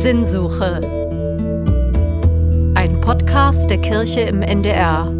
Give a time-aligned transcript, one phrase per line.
[0.00, 0.80] Sinnsuche.
[2.74, 5.12] Ein Podcast der Kirche im NDR.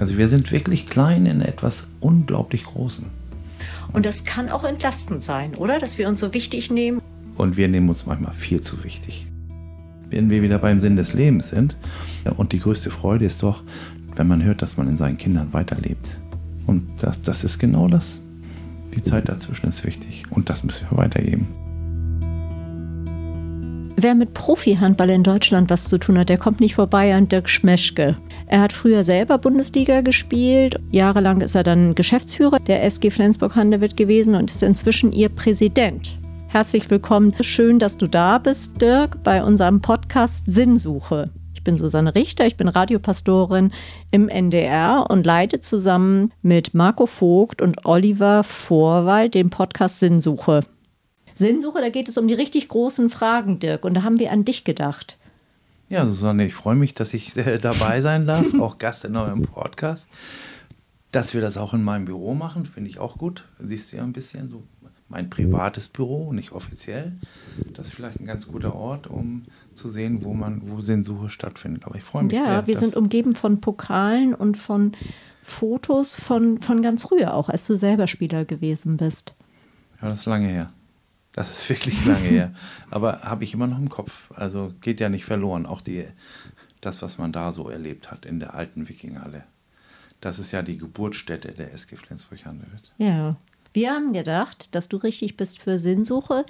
[0.00, 3.04] Also wir sind wirklich klein in etwas unglaublich Großen.
[3.92, 5.78] Und das kann auch entlastend sein, oder?
[5.78, 7.02] Dass wir uns so wichtig nehmen.
[7.36, 9.26] Und wir nehmen uns manchmal viel zu wichtig.
[10.08, 11.76] Wenn wir wieder beim Sinn des Lebens sind,
[12.38, 13.62] und die größte Freude ist doch,
[14.16, 16.18] wenn man hört, dass man in seinen Kindern weiterlebt.
[16.66, 18.18] Und das, das ist genau das.
[18.94, 21.46] Die Zeit dazwischen ist wichtig und das müssen wir weitergeben.
[24.02, 27.50] Wer mit Profi-Handball in Deutschland was zu tun hat, der kommt nicht vorbei an Dirk
[27.50, 28.16] Schmeschke.
[28.46, 30.80] Er hat früher selber Bundesliga gespielt.
[30.90, 36.18] Jahrelang ist er dann Geschäftsführer der SG Flensburg-Handewitt gewesen und ist inzwischen ihr Präsident.
[36.48, 37.34] Herzlich willkommen.
[37.42, 41.28] Schön, dass du da bist, Dirk, bei unserem Podcast Sinnsuche.
[41.52, 43.70] Ich bin Susanne Richter, ich bin Radiopastorin
[44.10, 50.62] im NDR und leite zusammen mit Marco Vogt und Oliver Vorwald den Podcast Sinnsuche.
[51.40, 53.84] Sinnsuche, da geht es um die richtig großen Fragen, Dirk.
[53.84, 55.16] Und da haben wir an dich gedacht.
[55.88, 59.42] Ja, Susanne, ich freue mich, dass ich äh, dabei sein darf, auch Gast in eurem
[59.42, 60.08] Podcast.
[61.10, 63.44] Dass wir das auch in meinem Büro machen, finde ich auch gut.
[63.58, 64.62] Siehst du ja ein bisschen so
[65.08, 67.12] mein privates Büro, nicht offiziell.
[67.74, 69.42] Das ist vielleicht ein ganz guter Ort, um
[69.74, 71.84] zu sehen, wo man, wo Sinnsuche stattfindet.
[71.84, 72.52] Aber ich freue mich ja, sehr.
[72.52, 74.92] Ja, wir sind umgeben von Pokalen und von
[75.42, 79.34] Fotos von, von ganz früher auch, als du selber Spieler gewesen bist.
[80.00, 80.72] Ja, das ist lange her.
[81.32, 82.54] Das ist wirklich lange her.
[82.90, 84.30] Aber habe ich immer noch im Kopf.
[84.34, 85.66] Also geht ja nicht verloren.
[85.66, 86.06] Auch die,
[86.80, 89.44] das, was man da so erlebt hat in der alten Wikinghalle.
[90.20, 92.92] Das ist ja die Geburtsstätte der SG Flensburg-Handewitt.
[92.98, 93.36] Ja.
[93.72, 96.44] Wir haben gedacht, dass du richtig bist für Sinnsuche,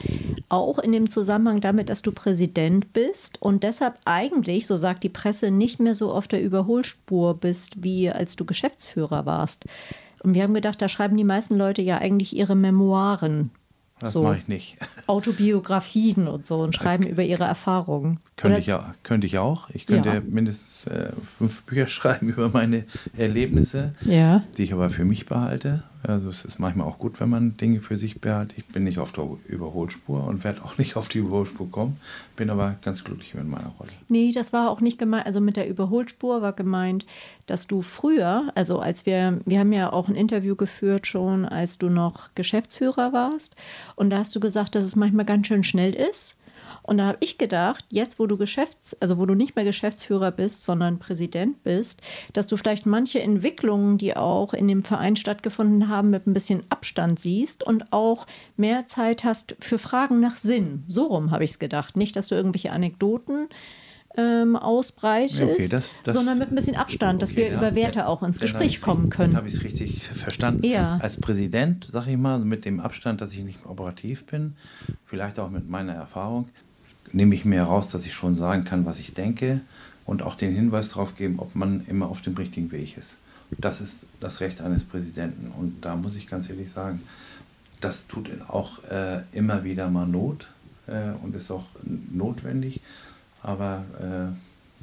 [0.49, 5.11] auch in dem Zusammenhang damit, dass du Präsident bist und deshalb eigentlich, so sagt die
[5.11, 9.67] Presse, nicht mehr so auf der Überholspur bist, wie als du Geschäftsführer warst.
[10.23, 13.51] Und wir haben gedacht, da schreiben die meisten Leute ja eigentlich ihre Memoiren.
[14.01, 14.77] Das so mache ich nicht.
[15.07, 17.13] Autobiografien und so und schreiben okay.
[17.13, 18.19] über ihre Erfahrungen.
[18.37, 19.69] Könnte ich, ja, könnte ich auch.
[19.71, 20.21] Ich könnte ja.
[20.21, 22.85] mindestens äh, fünf Bücher schreiben über meine
[23.17, 24.43] Erlebnisse, ja.
[24.57, 25.85] die ich aber für mich behalte.
[26.03, 28.55] Also es ist manchmal auch gut, wenn man Dinge für sich behält.
[28.57, 31.99] Ich bin nicht auf der Überholspur und werde auch nicht auf die Überholspur kommen.
[32.37, 33.91] Bin aber ganz glücklich mit meiner Rolle.
[34.09, 35.27] Nee, das war auch nicht gemeint.
[35.27, 37.05] Also mit der Überholspur war gemeint,
[37.47, 41.79] dass du früher, also als wir, wir haben ja auch ein Interview geführt schon, als
[41.79, 43.55] du noch Geschäftsführer warst.
[43.95, 46.37] Und da hast du gesagt, dass es manchmal ganz schön schnell ist.
[46.91, 50.33] Und da habe ich gedacht, jetzt wo du Geschäfts-, also wo du nicht mehr Geschäftsführer
[50.33, 52.03] bist, sondern Präsident bist,
[52.33, 56.65] dass du vielleicht manche Entwicklungen, die auch in dem Verein stattgefunden haben, mit ein bisschen
[56.69, 60.83] Abstand siehst und auch mehr Zeit hast für Fragen nach Sinn.
[60.89, 61.97] So rum habe ich es gedacht.
[61.97, 63.47] Nicht, dass du irgendwelche Anekdoten
[64.17, 68.25] ähm, ausbreitest, okay, sondern mit ein bisschen Abstand, dass okay, wir ja, über Werte auch
[68.25, 69.37] ins Gespräch kommen können.
[69.37, 70.67] Habe ich es richtig verstanden.
[70.67, 70.99] Ja.
[71.01, 74.57] Als Präsident, sage ich mal, mit dem Abstand, dass ich nicht operativ bin,
[75.05, 76.49] vielleicht auch mit meiner Erfahrung,
[77.13, 79.61] nehme ich mir heraus, dass ich schon sagen kann, was ich denke
[80.07, 83.17] und auch den Hinweis darauf geben, ob man immer auf dem richtigen Weg ist.
[83.59, 85.53] Das ist das Recht eines Präsidenten.
[85.53, 87.01] Und da muss ich ganz ehrlich sagen,
[87.81, 90.49] das tut auch äh, immer wieder mal Not
[90.87, 92.81] äh, und ist auch notwendig.
[93.43, 94.35] Aber äh,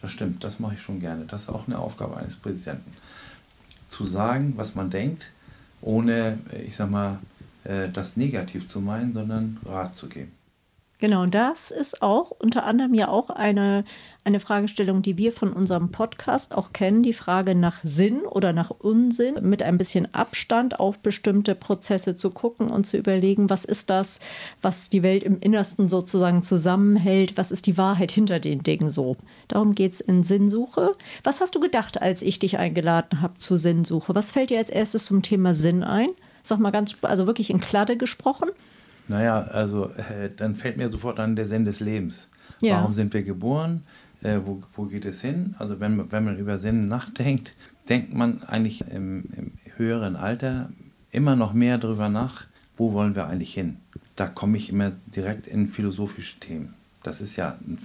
[0.01, 1.25] das stimmt, das mache ich schon gerne.
[1.25, 2.91] Das ist auch eine Aufgabe eines Präsidenten.
[3.89, 5.31] Zu sagen, was man denkt,
[5.81, 7.19] ohne, ich sag mal,
[7.63, 10.31] äh, das negativ zu meinen, sondern Rat zu geben.
[11.00, 13.84] Genau, das ist auch unter anderem ja auch eine,
[14.24, 18.72] eine Fragestellung, die wir von unserem Podcast auch kennen, die Frage nach Sinn oder nach
[18.72, 23.91] Unsinn, mit ein bisschen Abstand auf bestimmte Prozesse zu gucken und zu überlegen, was ist
[23.91, 24.19] das,
[24.63, 29.18] was die Welt im Innersten sozusagen zusammenhält, was ist die Wahrheit hinter den Dingen so.
[29.50, 30.96] Darum geht es in Sinnsuche.
[31.24, 34.16] Was hast du gedacht, als ich dich eingeladen habe zu Sinnsuche?
[34.16, 36.09] Was fällt dir als erstes zum Thema Sinn ein?
[36.41, 38.50] Sag mal ganz, also wirklich in Kladde gesprochen.
[39.07, 42.29] Naja, also äh, dann fällt mir sofort an der Sinn des Lebens.
[42.62, 42.78] Ja.
[42.78, 43.84] Warum sind wir geboren?
[44.22, 45.56] Äh, wo, wo geht es hin?
[45.59, 47.56] Also wenn, wenn man über Sinn nachdenkt,
[47.88, 50.69] denkt man eigentlich im, im höheren Alter
[51.12, 52.45] immer noch mehr darüber nach,
[52.75, 53.77] wo wollen wir eigentlich hin?
[54.15, 56.74] Da komme ich immer direkt in philosophische Themen.
[57.04, 57.77] Das ist ja ein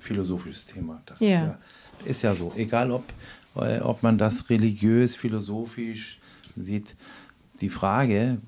[0.00, 1.00] philosophisches Thema.
[1.06, 1.28] Das ja.
[1.28, 1.58] Ist, ja,
[2.04, 2.52] ist ja so.
[2.56, 3.04] Egal, ob,
[3.54, 6.18] äh, ob man das religiös, philosophisch
[6.56, 6.94] sieht.
[7.60, 8.38] Die Frage,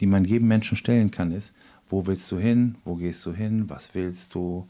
[0.00, 1.52] die man jedem Menschen stellen kann, ist,
[1.88, 2.76] wo willst du hin?
[2.84, 3.68] Wo gehst du hin?
[3.68, 4.66] Was willst du?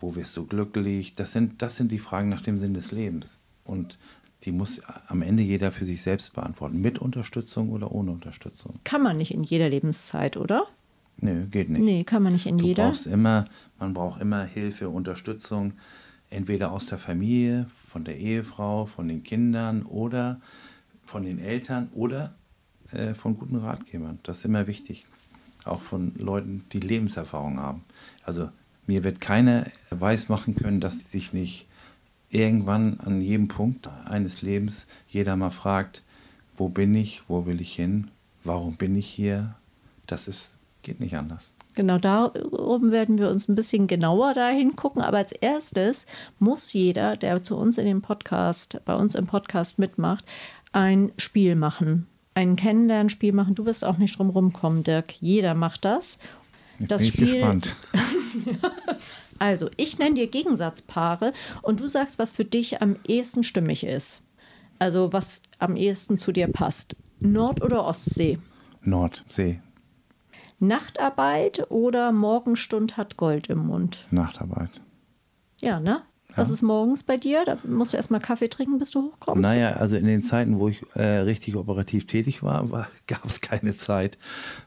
[0.00, 1.14] Wo wirst du glücklich?
[1.14, 3.38] Das sind, das sind die Fragen nach dem Sinn des Lebens.
[3.64, 3.98] Und
[4.44, 6.80] die muss am Ende jeder für sich selbst beantworten.
[6.80, 8.78] Mit Unterstützung oder ohne Unterstützung.
[8.84, 10.66] Kann man nicht in jeder Lebenszeit, oder?
[11.20, 11.82] Nö, geht nicht.
[11.82, 12.84] Nee, kann man nicht in du jeder.
[12.84, 13.46] Brauchst immer,
[13.80, 15.72] man braucht immer Hilfe, Unterstützung,
[16.30, 20.40] entweder aus der Familie, von der Ehefrau, von den Kindern oder
[21.04, 22.34] von den Eltern oder
[22.92, 24.20] äh, von guten Ratgebern.
[24.22, 25.06] Das ist immer wichtig
[25.68, 27.84] auch von Leuten, die Lebenserfahrung haben.
[28.24, 28.48] Also
[28.88, 31.66] Mir wird keiner weismachen können, dass sich nicht
[32.30, 36.02] irgendwann an jedem Punkt eines Lebens jeder mal fragt,
[36.56, 38.10] wo bin ich, wo will ich hin,
[38.44, 39.54] warum bin ich hier?
[40.06, 41.52] Das ist, geht nicht anders.
[41.74, 45.02] Genau darum werden wir uns ein bisschen genauer dahin gucken.
[45.02, 46.06] Aber als erstes
[46.38, 50.24] muss jeder, der zu uns in dem Podcast, bei uns im Podcast mitmacht,
[50.72, 52.06] ein Spiel machen.
[52.38, 53.56] Ein Kennenlernspiel machen.
[53.56, 55.20] Du wirst auch nicht drum rumkommen, Dirk.
[55.20, 56.20] Jeder macht das.
[56.78, 57.76] Ich das bin Spiel, gespannt.
[59.40, 61.32] Also, ich nenne dir Gegensatzpaare
[61.62, 64.22] und du sagst, was für dich am ehesten stimmig ist.
[64.80, 66.96] Also, was am ehesten zu dir passt.
[67.20, 68.38] Nord- oder Ostsee?
[68.82, 69.60] Nordsee,
[70.60, 74.06] Nachtarbeit oder Morgenstund hat Gold im Mund?
[74.10, 74.80] Nachtarbeit.
[75.60, 76.02] Ja, ne?
[76.38, 77.44] Was ist morgens bei dir?
[77.44, 79.42] Da musst du erstmal Kaffee trinken, bis du hochkommst.
[79.42, 83.40] Naja, also in den Zeiten, wo ich äh, richtig operativ tätig war, war gab es
[83.40, 84.18] keine Zeit.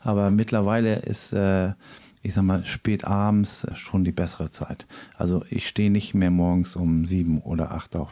[0.01, 1.73] Aber mittlerweile ist, äh,
[2.21, 4.85] ich sag mal, spät abends schon die bessere Zeit.
[5.17, 8.11] Also ich stehe nicht mehr morgens um sieben oder acht auf.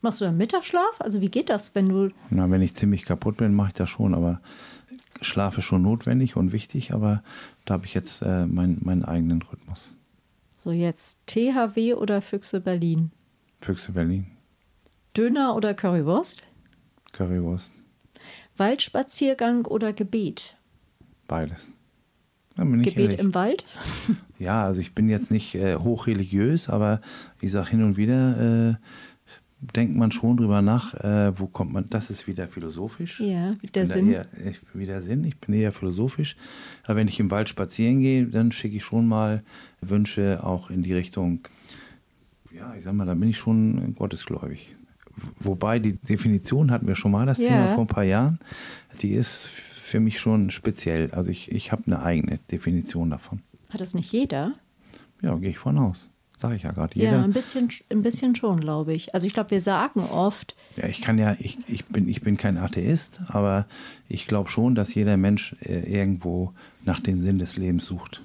[0.00, 1.00] Machst du dann Mittagsschlaf?
[1.00, 3.88] Also wie geht das, wenn du Na, wenn ich ziemlich kaputt bin, mache ich das
[3.88, 4.14] schon.
[4.14, 4.40] Aber
[5.20, 6.92] Schlaf ist schon notwendig und wichtig.
[6.92, 7.22] Aber
[7.64, 9.94] da habe ich jetzt äh, mein, meinen eigenen Rhythmus.
[10.62, 13.10] So jetzt THW oder Füchse Berlin?
[13.60, 14.26] Füchse Berlin,
[15.16, 16.44] Döner oder Currywurst?
[17.12, 17.70] Currywurst,
[18.56, 20.56] Waldspaziergang oder Gebet?
[21.26, 21.66] beides.
[22.54, 23.18] Gebet ehrlich.
[23.18, 23.64] im Wald?
[24.38, 27.00] Ja, also ich bin jetzt nicht äh, hochreligiös, aber
[27.40, 28.74] ich sage hin und wieder, äh,
[29.62, 33.20] denkt man schon drüber nach, äh, wo kommt man, das ist wieder philosophisch.
[33.20, 34.12] Ja, ich der bin Sinn.
[34.12, 36.36] Eher, ich, wieder Sinn, ich bin eher philosophisch.
[36.84, 39.42] Aber wenn ich im Wald spazieren gehe, dann schicke ich schon mal
[39.80, 41.40] Wünsche auch in die Richtung,
[42.54, 44.74] ja, ich sag mal, da bin ich schon gottesgläubig.
[45.38, 47.48] Wobei die Definition hatten wir schon mal, das Ja.
[47.48, 48.38] Thema vor ein paar Jahren,
[49.00, 51.10] die ist für mich schon speziell.
[51.12, 53.40] Also ich, ich habe eine eigene Definition davon.
[53.70, 54.54] Hat das nicht jeder?
[55.20, 56.08] Ja, gehe ich von aus.
[56.42, 56.98] Sage ich ja gerade.
[56.98, 59.14] Ja, ein bisschen, ein bisschen schon, glaube ich.
[59.14, 62.36] Also ich glaube, wir sagen oft, Ja, ich kann ja, ich, ich, bin, ich bin
[62.36, 63.66] kein Atheist, aber
[64.08, 66.52] ich glaube schon, dass jeder Mensch äh, irgendwo
[66.84, 68.22] nach dem Sinn des Lebens sucht.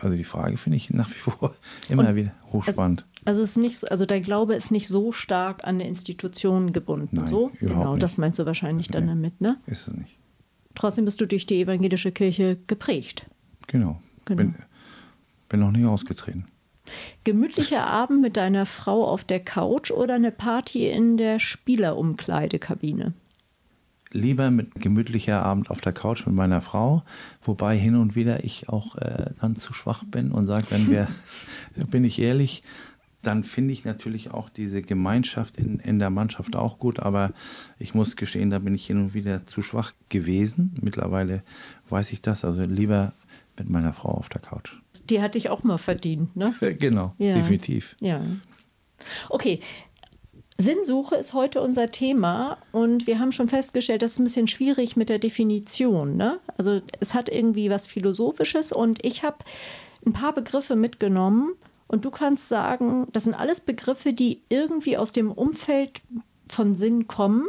[0.00, 1.54] Also die Frage finde ich nach wie vor
[1.88, 3.06] immer Und wieder hochspannend.
[3.24, 6.72] Also, es ist nicht, so- also dein Glaube ist nicht so stark an eine Institution
[6.72, 7.16] gebunden.
[7.18, 7.52] Nein, so?
[7.60, 8.02] Genau, nicht.
[8.02, 9.10] das meinst du wahrscheinlich dann Nee.
[9.10, 9.58] damit, ne?
[9.66, 10.18] Ist es nicht.
[10.74, 13.26] Trotzdem bist du durch die evangelische Kirche geprägt.
[13.68, 14.00] Genau.
[14.24, 14.36] Genau.
[14.42, 14.54] Bin,
[15.48, 16.46] bin noch nicht ausgetreten.
[17.24, 23.12] Gemütlicher Abend mit deiner Frau auf der Couch oder eine Party in der Spielerumkleidekabine?
[24.10, 27.02] Lieber mit gemütlicher Abend auf der Couch mit meiner Frau,
[27.42, 31.08] wobei hin und wieder ich auch äh, dann zu schwach bin und sage, wenn wir,
[31.90, 32.62] bin ich ehrlich,
[33.22, 37.32] dann finde ich natürlich auch diese Gemeinschaft in, in der Mannschaft auch gut, aber
[37.78, 40.76] ich muss gestehen, da bin ich hin und wieder zu schwach gewesen.
[40.80, 41.42] Mittlerweile
[41.90, 43.12] weiß ich das, also lieber
[43.58, 44.76] mit meiner Frau auf der Couch.
[45.06, 46.54] Die hatte ich auch mal verdient, ne?
[46.78, 47.34] genau, Ja.
[47.34, 47.96] definitiv.
[48.00, 48.20] Ja.
[49.28, 49.60] Okay.
[50.60, 54.96] Sinnsuche ist heute unser Thema und wir haben schon festgestellt, das ist ein bisschen schwierig
[54.96, 56.16] mit der Definition.
[56.16, 56.40] Ne?
[56.56, 59.36] Also es hat irgendwie was Philosophisches und ich habe
[60.04, 61.52] ein paar Begriffe mitgenommen
[61.86, 66.00] und du kannst sagen, das sind alles Begriffe, die irgendwie aus dem Umfeld
[66.48, 67.46] von Sinn kommen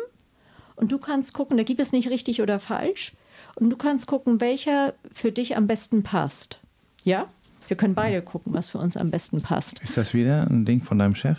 [0.75, 3.13] und du kannst gucken, da gibt es nicht richtig oder falsch
[3.55, 6.59] und du kannst gucken, welcher für dich am besten passt.
[7.03, 7.27] Ja?
[7.69, 9.79] Wir können beide gucken, was für uns am besten passt.
[9.83, 11.37] Ist das wieder ein Ding von deinem Chef?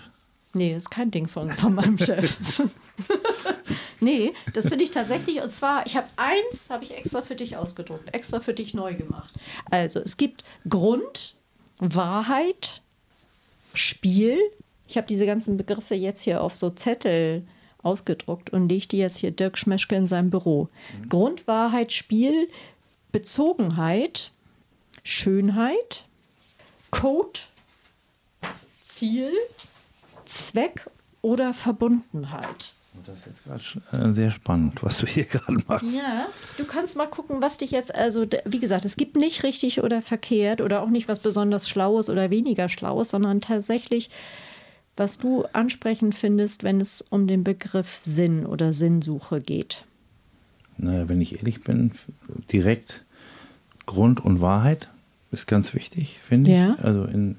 [0.54, 2.62] Nee, das ist kein Ding von, von meinem Chef.
[4.00, 5.42] nee, das finde ich tatsächlich.
[5.42, 8.94] Und zwar, ich habe eins, habe ich extra für dich ausgedruckt, extra für dich neu
[8.94, 9.34] gemacht.
[9.72, 11.34] Also, es gibt Grund,
[11.78, 12.80] Wahrheit,
[13.74, 14.38] Spiel.
[14.86, 17.44] Ich habe diese ganzen Begriffe jetzt hier auf so Zettel
[17.82, 20.68] ausgedruckt und lege die jetzt hier Dirk Schmeschke in seinem Büro.
[21.08, 22.48] Grund, Wahrheit, Spiel,
[23.10, 24.30] Bezogenheit,
[25.02, 26.04] Schönheit,
[26.90, 27.40] Code,
[28.84, 29.32] Ziel,
[30.26, 30.86] Zweck
[31.22, 32.74] oder Verbundenheit.
[33.06, 35.86] Das ist jetzt gerade äh, sehr spannend, was du hier gerade machst.
[35.94, 39.82] Ja, du kannst mal gucken, was dich jetzt, also wie gesagt, es gibt nicht richtig
[39.82, 44.10] oder verkehrt oder auch nicht was besonders Schlaues oder weniger Schlaues, sondern tatsächlich,
[44.96, 49.84] was du ansprechend findest, wenn es um den Begriff Sinn oder Sinnsuche geht.
[50.76, 51.92] Naja, wenn ich ehrlich bin,
[52.52, 53.04] direkt
[53.86, 54.88] Grund und Wahrheit
[55.30, 56.74] ist ganz wichtig, finde Ja.
[56.78, 56.84] ich.
[56.84, 57.36] Also in,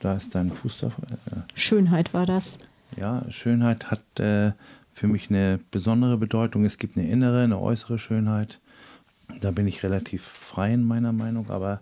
[0.00, 0.86] da ist dein Fuß da.
[0.88, 2.58] Äh, Schönheit war das.
[2.96, 4.52] ja, Schönheit hat äh,
[4.94, 6.64] für mich eine besondere Bedeutung.
[6.64, 8.58] Es gibt eine innere, eine äußere Schönheit.
[9.40, 11.80] Da bin ich relativ frei in meiner Meinung, aber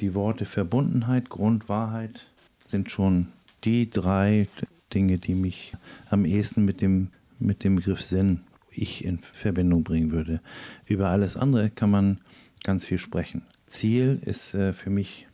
[0.00, 2.26] die Worte Verbundenheit, Grund, Wahrheit
[2.66, 3.28] sind schon
[3.64, 4.48] die drei
[4.92, 5.74] Dinge, die mich
[6.10, 8.40] am ehesten mit dem, mit dem Begriff Sinn
[8.70, 10.40] ich in Verbindung bringen würde.
[10.86, 12.18] Über alles andere kann man
[12.64, 13.42] ganz viel sprechen.
[13.68, 15.28] Ziel ist äh, für mich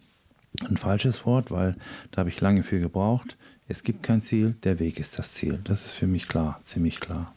[0.68, 1.76] ein falsches Wort, weil
[2.10, 3.36] da habe ich lange für gebraucht.
[3.66, 5.58] Es gibt kein Ziel, der Weg ist das Ziel.
[5.64, 7.32] Das ist für mich klar, ziemlich klar.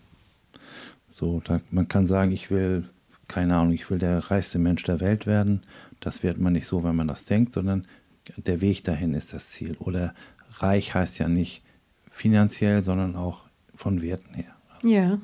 [1.09, 2.89] So, da, man kann sagen, ich will,
[3.27, 5.63] keine Ahnung, ich will der reichste Mensch der Welt werden.
[5.99, 7.87] Das wird man nicht so, wenn man das denkt, sondern
[8.35, 9.77] der Weg dahin ist das Ziel.
[9.79, 10.13] Oder
[10.59, 11.63] reich heißt ja nicht
[12.11, 13.41] finanziell, sondern auch
[13.75, 14.55] von Werten her.
[14.83, 15.19] Ja.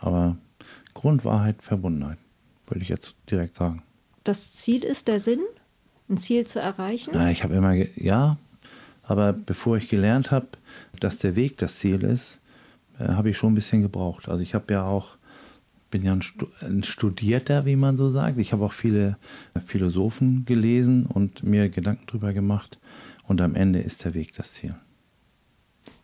[0.00, 0.36] Aber
[0.94, 2.18] Grundwahrheit, Verbundenheit,
[2.66, 3.82] würde ich jetzt direkt sagen.
[4.26, 5.38] Das Ziel ist der Sinn,
[6.08, 7.12] ein Ziel zu erreichen?
[7.14, 8.38] Na, ich habe immer, ja,
[9.04, 10.48] aber bevor ich gelernt habe,
[10.98, 12.40] dass der Weg das Ziel ist,
[12.98, 14.28] äh, habe ich schon ein bisschen gebraucht.
[14.28, 15.16] Also ich habe ja auch,
[15.92, 16.22] bin ja ein,
[16.62, 18.40] ein Studierter, wie man so sagt.
[18.40, 19.16] Ich habe auch viele
[19.64, 22.80] Philosophen gelesen und mir Gedanken darüber gemacht.
[23.28, 24.74] Und am Ende ist der Weg das Ziel.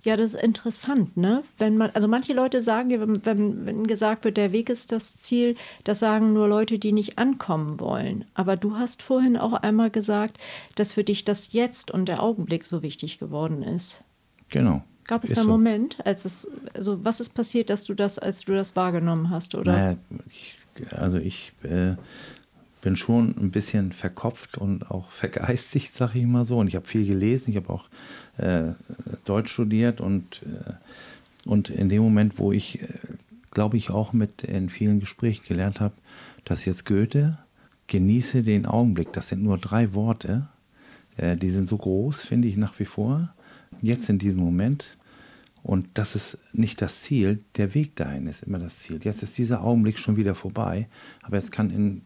[0.04, 1.44] Ja, das ist interessant, ne?
[1.59, 5.21] Wenn man, also manche Leute sagen, wenn, wenn, wenn gesagt wird, der Weg ist das
[5.21, 5.54] Ziel,
[5.85, 8.25] das sagen nur Leute, die nicht ankommen wollen.
[8.35, 10.38] Aber du hast vorhin auch einmal gesagt,
[10.75, 14.02] dass für dich das Jetzt und der Augenblick so wichtig geworden ist.
[14.49, 14.82] Genau.
[15.04, 15.52] Gab es da einen so.
[15.52, 19.54] Moment, als es, also was ist passiert, dass du das, als du das wahrgenommen hast,
[19.54, 19.73] oder?
[19.73, 20.59] Naja, ich,
[20.90, 21.94] also ich äh,
[22.83, 26.59] bin schon ein bisschen verkopft und auch vergeistigt, sage ich mal so.
[26.59, 27.89] Und ich habe viel gelesen, ich habe auch
[28.37, 28.73] äh,
[29.25, 32.89] Deutsch studiert und, äh, und in dem Moment, wo ich, äh,
[33.53, 35.95] glaube ich, auch mit in vielen Gesprächen gelernt habe,
[36.45, 37.39] dass jetzt Goethe,
[37.87, 40.49] genieße den Augenblick, das sind nur drei Worte,
[41.17, 43.33] äh, die sind so groß, finde ich nach wie vor,
[43.81, 44.97] jetzt in diesem Moment.
[45.62, 48.99] Und das ist nicht das Ziel, der Weg dahin ist immer das Ziel.
[49.05, 50.89] Jetzt ist dieser Augenblick schon wieder vorbei,
[51.23, 52.03] aber jetzt kann in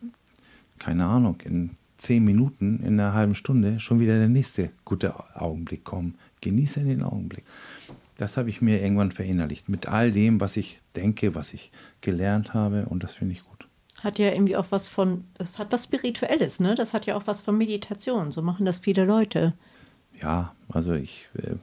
[0.79, 5.85] keine Ahnung, in zehn Minuten, in einer halben Stunde schon wieder der nächste gute Augenblick
[5.85, 6.17] kommen.
[6.41, 7.45] Genieße den Augenblick.
[8.19, 9.69] Das habe ich mir irgendwann verinnerlicht.
[9.69, 13.67] Mit all dem, was ich denke, was ich gelernt habe und das finde ich gut.
[14.01, 16.75] Hat ja irgendwie auch was von, das hat was Spirituelles, ne?
[16.75, 18.31] Das hat ja auch was von Meditation.
[18.31, 19.55] So machen das viele Leute.
[20.21, 21.29] Ja, also ich.
[21.35, 21.57] Äh,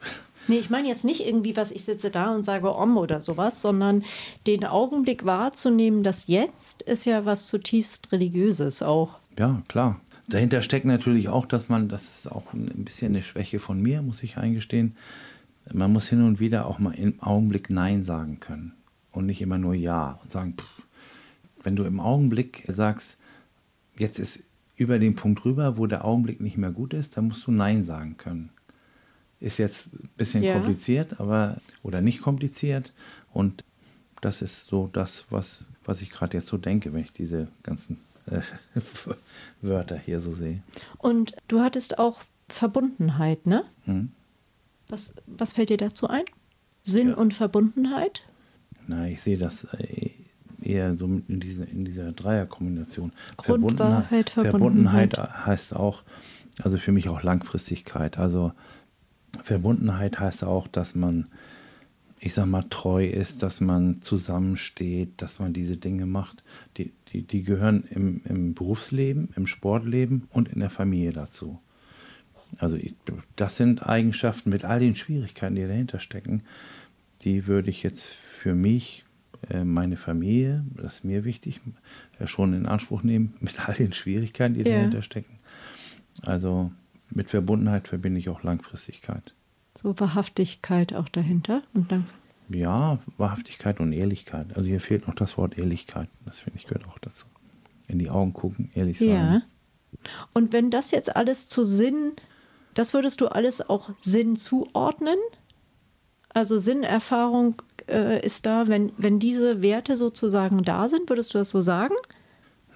[0.47, 3.61] Nee, ich meine jetzt nicht irgendwie, was ich sitze da und sage Om oder sowas,
[3.61, 4.03] sondern
[4.45, 9.19] den Augenblick wahrzunehmen, das Jetzt ist ja was zutiefst Religiöses auch.
[9.37, 9.99] Ja, klar.
[10.27, 14.01] Dahinter steckt natürlich auch, dass man, das ist auch ein bisschen eine Schwäche von mir,
[14.01, 14.95] muss ich eingestehen.
[15.71, 18.73] Man muss hin und wieder auch mal im Augenblick Nein sagen können
[19.11, 20.83] und nicht immer nur Ja und sagen, pff.
[21.63, 23.17] wenn du im Augenblick sagst,
[23.97, 24.43] jetzt ist
[24.75, 27.83] über den Punkt rüber, wo der Augenblick nicht mehr gut ist, dann musst du Nein
[27.83, 28.49] sagen können.
[29.43, 30.53] Ist jetzt ein bisschen ja.
[30.53, 32.93] kompliziert, aber oder nicht kompliziert.
[33.33, 33.65] Und
[34.21, 37.99] das ist so das, was, was ich gerade jetzt so denke, wenn ich diese ganzen
[38.27, 38.39] äh,
[39.61, 40.61] Wörter hier so sehe.
[40.97, 43.65] Und du hattest auch Verbundenheit, ne?
[43.83, 44.11] Hm.
[44.87, 46.23] Was, was fällt dir dazu ein?
[46.83, 47.15] Sinn ja.
[47.15, 48.21] und Verbundenheit?
[48.87, 50.11] Na, ich sehe das äh,
[50.61, 53.11] eher so in, diese, in dieser Dreierkombination.
[53.41, 56.03] Verbundenheit, Verbundenheit heißt auch,
[56.61, 58.17] also für mich auch Langfristigkeit.
[58.17, 58.53] Also
[59.41, 61.27] Verbundenheit heißt auch, dass man,
[62.19, 66.43] ich sag mal, treu ist, dass man zusammensteht, dass man diese Dinge macht.
[66.77, 71.59] Die, die, die gehören im, im Berufsleben, im Sportleben und in der Familie dazu.
[72.59, 72.93] Also ich,
[73.35, 76.43] das sind Eigenschaften mit all den Schwierigkeiten, die dahinter stecken,
[77.21, 79.05] die würde ich jetzt für mich,
[79.49, 81.61] äh, meine Familie, das ist mir wichtig,
[82.19, 84.77] äh, schon in Anspruch nehmen, mit all den Schwierigkeiten, die yeah.
[84.77, 85.39] dahinter stecken.
[86.21, 86.71] Also
[87.15, 89.33] mit Verbundenheit verbinde ich auch Langfristigkeit.
[89.75, 92.05] So Wahrhaftigkeit auch dahinter und dann.
[92.49, 94.55] Ja, Wahrhaftigkeit und Ehrlichkeit.
[94.55, 96.09] Also hier fehlt noch das Wort Ehrlichkeit.
[96.25, 97.25] Das finde ich gehört auch dazu.
[97.87, 99.09] In die Augen gucken, ehrlich sein.
[99.09, 99.41] Ja.
[100.33, 102.13] Und wenn das jetzt alles zu Sinn,
[102.73, 105.17] das würdest du alles auch Sinn zuordnen?
[106.29, 111.49] Also Sinnerfahrung äh, ist da, wenn, wenn diese Werte sozusagen da sind, würdest du das
[111.49, 111.93] so sagen?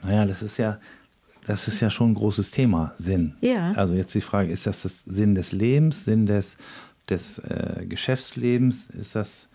[0.03, 0.79] Naja, das ist ja,
[1.47, 3.35] das ist ja schon ein großes Thema, Sinn.
[3.41, 3.71] Ja.
[3.71, 6.57] Also jetzt die Frage, ist das das Sinn des Lebens, Sinn des,
[7.09, 8.89] des äh, Geschäftslebens?
[8.89, 9.47] Ist das,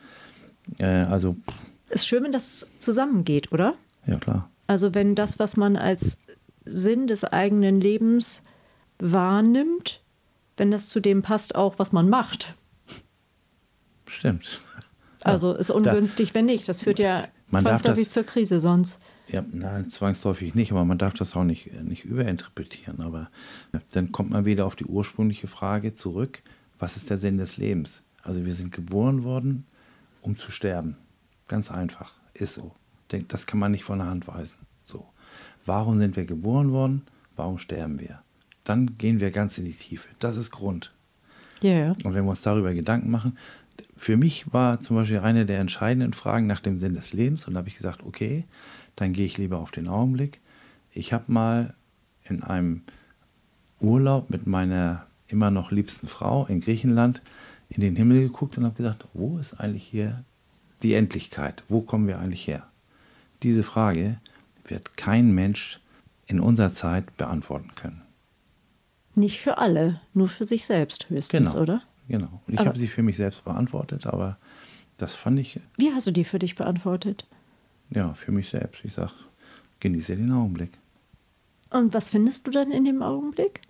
[0.78, 1.36] äh, also...
[1.90, 3.74] Ist schön, wenn das zusammengeht, oder?
[4.06, 4.50] Ja, klar.
[4.66, 6.18] Also wenn das, was man als
[6.64, 8.42] Sinn des eigenen Lebens
[8.98, 10.00] wahrnimmt,
[10.56, 12.54] wenn das zu dem passt, auch was man macht.
[14.06, 14.60] Stimmt.
[15.20, 16.68] Also ist ungünstig, da, wenn nicht.
[16.68, 18.98] Das führt ja zwangsläufig zur Krise sonst.
[19.32, 23.00] Ja, nein, zwangsläufig nicht, aber man darf das auch nicht, nicht überinterpretieren.
[23.00, 23.30] Aber
[23.92, 26.42] dann kommt man wieder auf die ursprüngliche Frage zurück,
[26.78, 28.02] was ist der Sinn des Lebens?
[28.22, 29.64] Also wir sind geboren worden,
[30.20, 30.96] um zu sterben.
[31.48, 32.72] Ganz einfach, ist so.
[33.28, 34.58] Das kann man nicht von der Hand weisen.
[34.84, 35.06] So.
[35.64, 37.02] Warum sind wir geboren worden?
[37.34, 38.22] Warum sterben wir?
[38.64, 40.08] Dann gehen wir ganz in die Tiefe.
[40.18, 40.92] Das ist Grund.
[41.62, 41.96] Yeah.
[42.04, 43.38] Und wenn wir uns darüber Gedanken machen,
[43.96, 47.54] für mich war zum Beispiel eine der entscheidenden Fragen nach dem Sinn des Lebens und
[47.54, 48.44] da habe ich gesagt, okay,
[48.96, 50.40] dann gehe ich lieber auf den Augenblick.
[50.92, 51.74] Ich habe mal
[52.24, 52.82] in einem
[53.80, 57.22] Urlaub mit meiner immer noch liebsten Frau in Griechenland
[57.68, 60.24] in den Himmel geguckt und habe gesagt, wo ist eigentlich hier
[60.82, 61.64] die Endlichkeit?
[61.68, 62.66] Wo kommen wir eigentlich her?
[63.42, 64.18] Diese Frage
[64.66, 65.80] wird kein Mensch
[66.26, 68.02] in unserer Zeit beantworten können.
[69.14, 71.62] Nicht für alle, nur für sich selbst höchstens, Genau.
[71.62, 71.82] oder?
[72.08, 72.40] Genau.
[72.46, 74.38] Und ich habe sie für mich selbst beantwortet, aber
[74.98, 77.26] das fand ich, Wie hast du die für dich beantwortet?
[77.94, 78.84] Ja, für mich selbst.
[78.84, 79.12] Ich sage,
[79.80, 80.78] genieße den Augenblick.
[81.70, 83.60] Und was findest du dann in dem Augenblick?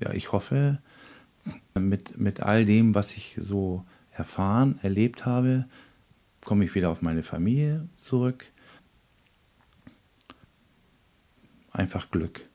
[0.00, 0.78] Ja, ich hoffe,
[1.74, 5.66] mit, mit all dem, was ich so erfahren, erlebt habe,
[6.44, 8.46] komme ich wieder auf meine Familie zurück.
[11.72, 12.48] Einfach Glück.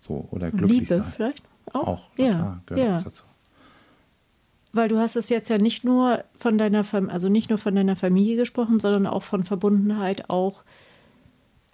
[0.00, 1.04] So, oder glücklich Liebe sein.
[1.04, 1.44] vielleicht?
[1.72, 3.00] Auch, Auch, ja, klar, gehört ja.
[3.02, 3.22] dazu.
[4.72, 7.74] Weil du hast es jetzt ja nicht nur von deiner Fam also nicht nur von
[7.74, 10.64] deiner Familie gesprochen, sondern auch von Verbundenheit auch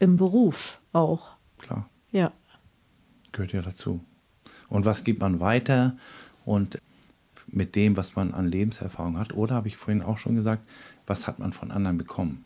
[0.00, 1.30] im Beruf auch.
[1.58, 2.32] Klar, Ja.
[3.32, 4.00] gehört ja dazu.
[4.68, 5.96] Und was gibt man weiter?
[6.44, 6.80] Und
[7.46, 10.66] mit dem, was man an Lebenserfahrung hat, oder habe ich vorhin auch schon gesagt,
[11.06, 12.44] was hat man von anderen bekommen,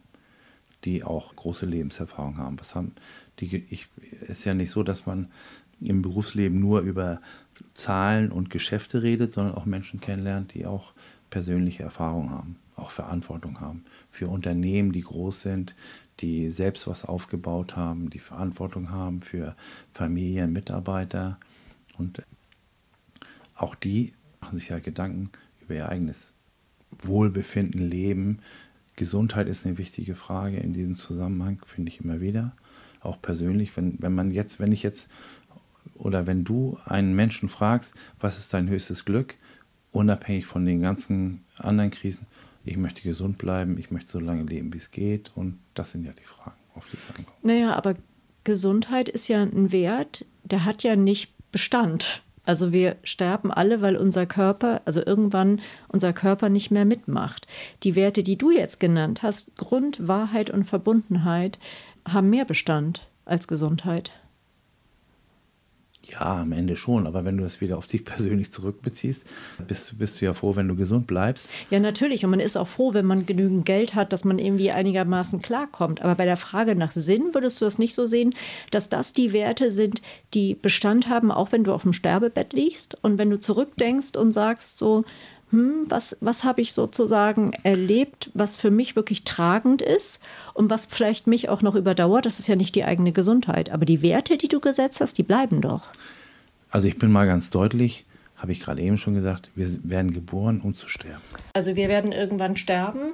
[0.84, 2.58] die auch große Lebenserfahrung haben?
[2.60, 2.92] Was haben
[3.40, 3.64] die?
[3.70, 3.88] Ich
[4.28, 5.30] ist ja nicht so, dass man
[5.80, 7.20] im Berufsleben nur über
[7.74, 10.92] Zahlen und Geschäfte redet, sondern auch Menschen kennenlernt, die auch
[11.30, 15.74] persönliche Erfahrung haben, auch Verantwortung haben für Unternehmen, die groß sind,
[16.20, 19.56] die selbst was aufgebaut haben, die Verantwortung haben für
[19.94, 21.38] Familien, Mitarbeiter
[21.96, 22.22] und
[23.56, 25.30] auch die machen sich ja Gedanken
[25.60, 26.32] über ihr eigenes
[27.02, 28.40] Wohlbefinden, Leben.
[28.96, 32.54] Gesundheit ist eine wichtige Frage in diesem Zusammenhang, finde ich immer wieder.
[33.00, 35.08] Auch persönlich, wenn, wenn man jetzt, wenn ich jetzt
[35.94, 39.36] oder wenn du einen Menschen fragst, was ist dein höchstes Glück,
[39.92, 42.26] unabhängig von den ganzen anderen Krisen,
[42.64, 45.32] ich möchte gesund bleiben, ich möchte so lange leben, wie es geht.
[45.34, 47.44] Und das sind ja die Fragen, auf die es ankommt.
[47.44, 47.96] Naja, aber
[48.44, 52.22] Gesundheit ist ja ein Wert, der hat ja nicht Bestand.
[52.44, 57.46] Also wir sterben alle, weil unser Körper, also irgendwann unser Körper nicht mehr mitmacht.
[57.84, 61.60] Die Werte, die du jetzt genannt hast, Grund, Wahrheit und Verbundenheit,
[62.08, 64.10] haben mehr Bestand als Gesundheit.
[66.10, 69.24] Ja, am Ende schon, aber wenn du es wieder auf dich persönlich zurückbeziehst,
[69.66, 71.50] bist, bist du ja froh, wenn du gesund bleibst.
[71.70, 72.24] Ja, natürlich.
[72.24, 76.02] Und man ist auch froh, wenn man genügend Geld hat, dass man irgendwie einigermaßen klarkommt.
[76.02, 78.34] Aber bei der Frage nach Sinn würdest du das nicht so sehen,
[78.70, 80.02] dass das die Werte sind,
[80.34, 84.32] die Bestand haben, auch wenn du auf dem Sterbebett liegst und wenn du zurückdenkst und
[84.32, 85.04] sagst so,
[85.52, 90.18] hm, was, was habe ich sozusagen erlebt, was für mich wirklich tragend ist
[90.54, 92.24] und was vielleicht mich auch noch überdauert.
[92.24, 93.70] Das ist ja nicht die eigene Gesundheit.
[93.70, 95.88] Aber die Werte, die du gesetzt hast, die bleiben doch.
[96.70, 98.06] Also ich bin mal ganz deutlich,
[98.38, 101.20] habe ich gerade eben schon gesagt, wir werden geboren, um zu sterben.
[101.52, 103.12] Also wir werden irgendwann sterben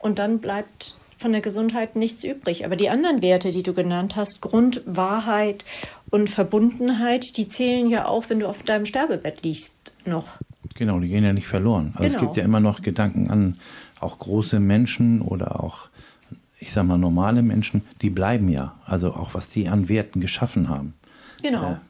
[0.00, 2.64] und dann bleibt von der Gesundheit nichts übrig.
[2.64, 5.66] Aber die anderen Werte, die du genannt hast, Grund, Wahrheit
[6.10, 10.38] und Verbundenheit, die zählen ja auch, wenn du auf deinem Sterbebett liegst, noch.
[10.74, 11.92] Genau, die gehen ja nicht verloren.
[11.94, 12.24] Also es Genau.
[12.24, 13.56] gibt ja immer noch Gedanken an
[14.00, 15.88] auch große Menschen oder auch,
[16.58, 18.74] ich sag mal, normale Menschen, die bleiben ja.
[18.84, 20.94] Also auch was die an Werten geschaffen haben.
[21.42, 21.62] Genau.
[21.62, 21.80] Ja.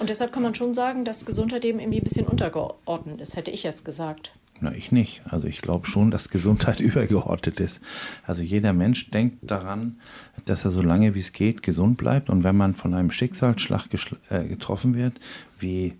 [0.00, 3.50] Und deshalb kann man schon sagen, dass Gesundheit dem irgendwie ein bisschen untergeordnet ist, hätte
[3.50, 4.32] ich jetzt gesagt.
[4.60, 5.22] Na, ich nicht.
[5.28, 7.80] Also ich glaube schon, dass Gesundheit übergeordnet ist.
[8.26, 9.98] Also jeder Mensch denkt daran,
[10.44, 12.28] dass er so lange wie es geht gesund bleibt.
[12.28, 13.86] Und wenn man von einem Schicksalsschlag
[14.30, 15.14] äh, getroffen wird,
[15.58, 15.94] wie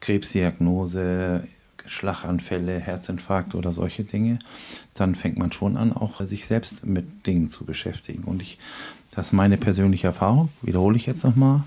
[0.00, 1.44] Krebsdiagnose,
[1.88, 4.38] Schlaganfälle, Herzinfarkt oder solche Dinge,
[4.94, 8.24] dann fängt man schon an, auch sich selbst mit Dingen zu beschäftigen.
[8.24, 8.58] Und ich,
[9.10, 11.64] das ist meine persönliche Erfahrung, wiederhole ich jetzt nochmal.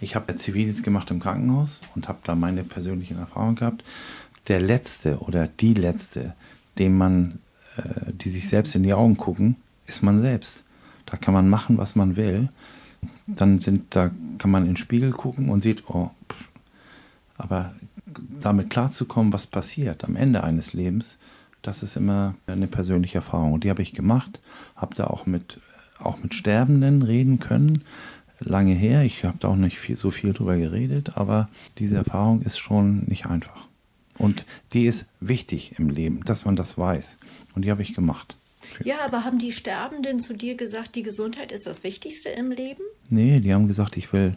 [0.00, 3.84] Ich habe Zivildienst gemacht im Krankenhaus und habe da meine persönlichen Erfahrungen gehabt.
[4.48, 6.34] Der letzte oder die letzte,
[6.78, 7.38] dem man,
[7.76, 10.64] äh, die sich selbst in die Augen gucken, ist man selbst.
[11.06, 12.48] Da kann man machen, was man will.
[13.26, 16.48] Dann sind, da kann man in den Spiegel gucken und sieht, oh, pff.
[17.38, 17.72] aber
[18.40, 21.18] damit klarzukommen, was passiert am Ende eines Lebens,
[21.62, 23.52] das ist immer eine persönliche Erfahrung.
[23.52, 24.40] Und die habe ich gemacht,
[24.76, 25.60] habe da auch mit,
[25.98, 27.84] auch mit Sterbenden reden können,
[28.40, 29.02] lange her.
[29.04, 31.48] Ich habe da auch nicht viel, so viel drüber geredet, aber
[31.78, 33.68] diese Erfahrung ist schon nicht einfach.
[34.18, 37.18] Und die ist wichtig im Leben, dass man das weiß.
[37.54, 38.36] Und die habe ich gemacht.
[38.84, 42.82] Ja, aber haben die Sterbenden zu dir gesagt, die Gesundheit ist das Wichtigste im Leben?
[43.08, 44.36] Nee, die haben gesagt, ich will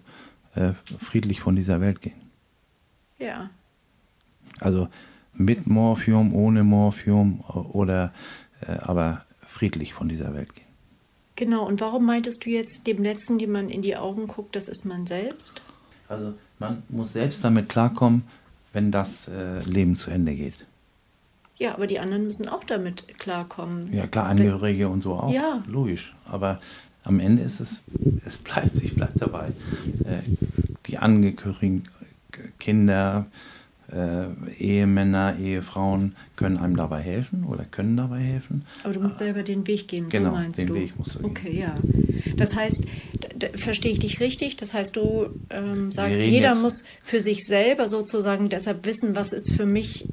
[0.56, 2.16] äh, friedlich von dieser Welt gehen.
[3.20, 3.50] Ja.
[4.60, 4.88] Also
[5.34, 8.14] mit Morphium, ohne Morphium oder
[8.62, 10.66] äh, aber friedlich von dieser Welt gehen.
[11.36, 14.70] Genau, und warum meintest du jetzt dem Letzten, dem man in die Augen guckt, das
[14.70, 15.62] ist man selbst?
[16.08, 18.24] Also man muss selbst damit klarkommen,
[18.72, 20.66] wenn das äh, Leben zu Ende geht.
[21.58, 23.94] Ja, aber die anderen müssen auch damit klarkommen.
[23.94, 25.32] Ja klar, Angehörige und so auch.
[25.32, 25.64] Ja.
[25.68, 26.14] Logisch.
[26.26, 26.60] Aber
[27.04, 27.84] am Ende ist es,
[28.26, 29.48] es bleibt, ich bleibe dabei.
[30.06, 30.22] Äh,
[30.88, 31.88] die Angehörigen
[32.60, 33.28] Kinder,
[33.96, 34.28] äh,
[34.64, 38.66] Ehemänner, Ehefrauen können einem dabei helfen oder können dabei helfen.
[38.84, 40.74] Aber du musst selber den Weg gehen, Genau, so meinst den du.
[40.76, 41.30] Weg musst du gehen.
[41.30, 41.76] Okay, ja.
[42.36, 42.84] Das heißt,
[43.56, 44.58] verstehe ich dich richtig?
[44.58, 49.32] Das heißt, du ähm, sagst, jeder jetzt- muss für sich selber sozusagen deshalb wissen, was
[49.34, 50.08] ist für mich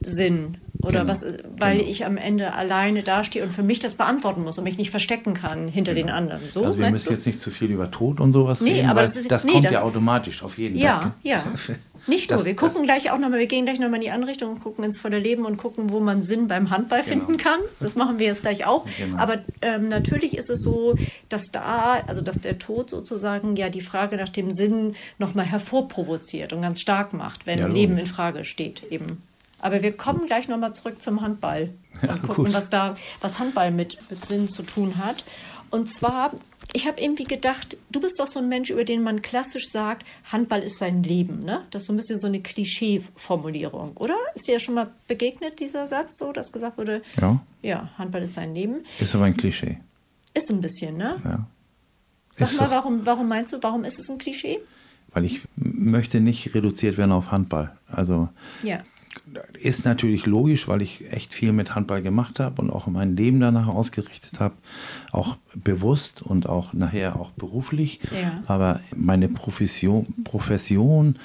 [0.00, 0.58] Sinn.
[0.80, 1.26] Oder Genau, was,
[1.58, 1.90] weil genau.
[1.90, 5.34] ich am Ende alleine dastehe und für mich das beantworten muss und mich nicht verstecken
[5.34, 6.40] kann hinter den anderen.
[6.48, 7.14] So, also wir müssen du?
[7.14, 9.44] jetzt nicht zu viel über Tod und sowas Nee, reden, aber weil das ist- das
[9.44, 11.12] nee, kommt das- ja automatisch auf jeden Ja, Fall.
[11.24, 11.44] ja.
[12.08, 12.38] Nicht nur.
[12.38, 14.60] Das- wir gucken gleich auch nochmal, wir gehen gleich nochmal in die andere Richtung und
[14.62, 17.08] gucken ins volle Leben und gucken, wo man Sinn beim Handball Genau.
[17.26, 17.60] finden kann.
[17.80, 18.86] Das machen wir jetzt gleich auch.
[18.98, 19.18] Genau.
[19.18, 20.94] Aber ähm, natürlich ist es so,
[21.28, 26.52] dass da, also dass der Tod sozusagen ja die Frage nach dem Sinn nochmal hervorprovoziert
[26.52, 29.22] und ganz stark macht, wenn Ja, Leben in Frage steht eben.
[29.60, 31.70] Aber wir kommen gleich nochmal zurück zum Handball
[32.02, 32.54] Ja, und gucken, gut.
[32.54, 35.24] was da, was Handball mit, mit Sinn zu tun hat.
[35.70, 36.32] Und zwar,
[36.74, 40.04] ich habe irgendwie gedacht, du bist doch so ein Mensch, über den man klassisch sagt,
[40.30, 41.64] Handball ist sein Leben, ne?
[41.70, 44.16] Das ist so ein bisschen so eine Klischee-Formulierung, oder?
[44.34, 48.22] Ist dir ja schon mal begegnet, dieser Satz, so, dass gesagt wurde, Ja, ja, Handball
[48.22, 48.84] ist sein Leben?
[49.00, 49.78] ist aber ein Klischee.
[50.34, 51.18] Ist ein bisschen, ne?
[51.24, 51.46] Ja.
[52.32, 54.60] Sag Ist mal, warum, warum meinst du, warum ist es ein Klischee?
[55.12, 57.76] Weil ich möchte nicht reduziert werden auf Handball.
[57.90, 58.28] Also
[58.62, 58.80] Ja.
[59.58, 63.40] Ist natürlich logisch, weil ich echt viel mit Handball gemacht habe und auch mein Leben
[63.40, 64.54] danach ausgerichtet habe,
[65.12, 68.00] auch bewusst und auch nachher auch beruflich.
[68.12, 68.42] Ja.
[68.46, 71.18] Aber meine Profession, Profession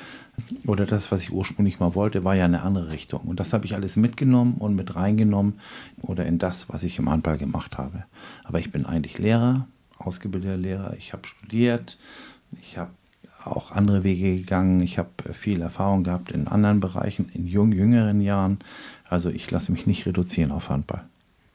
[0.65, 3.21] oder das, was ich ursprünglich mal wollte, war ja eine andere Richtung.
[3.21, 5.59] Und das habe ich alles mitgenommen und mit reingenommen
[6.01, 8.05] oder in das, was ich im Handball gemacht habe.
[8.43, 10.95] Aber ich bin eigentlich Lehrer, ausgebildeter Lehrer.
[10.97, 11.97] Ich habe studiert,
[12.61, 12.91] ich habe
[13.45, 14.81] auch andere Wege gegangen.
[14.81, 18.59] Ich habe viel Erfahrung gehabt in anderen Bereichen, in jung, jüngeren Jahren.
[19.09, 21.03] Also ich lasse mich nicht reduzieren auf Handball.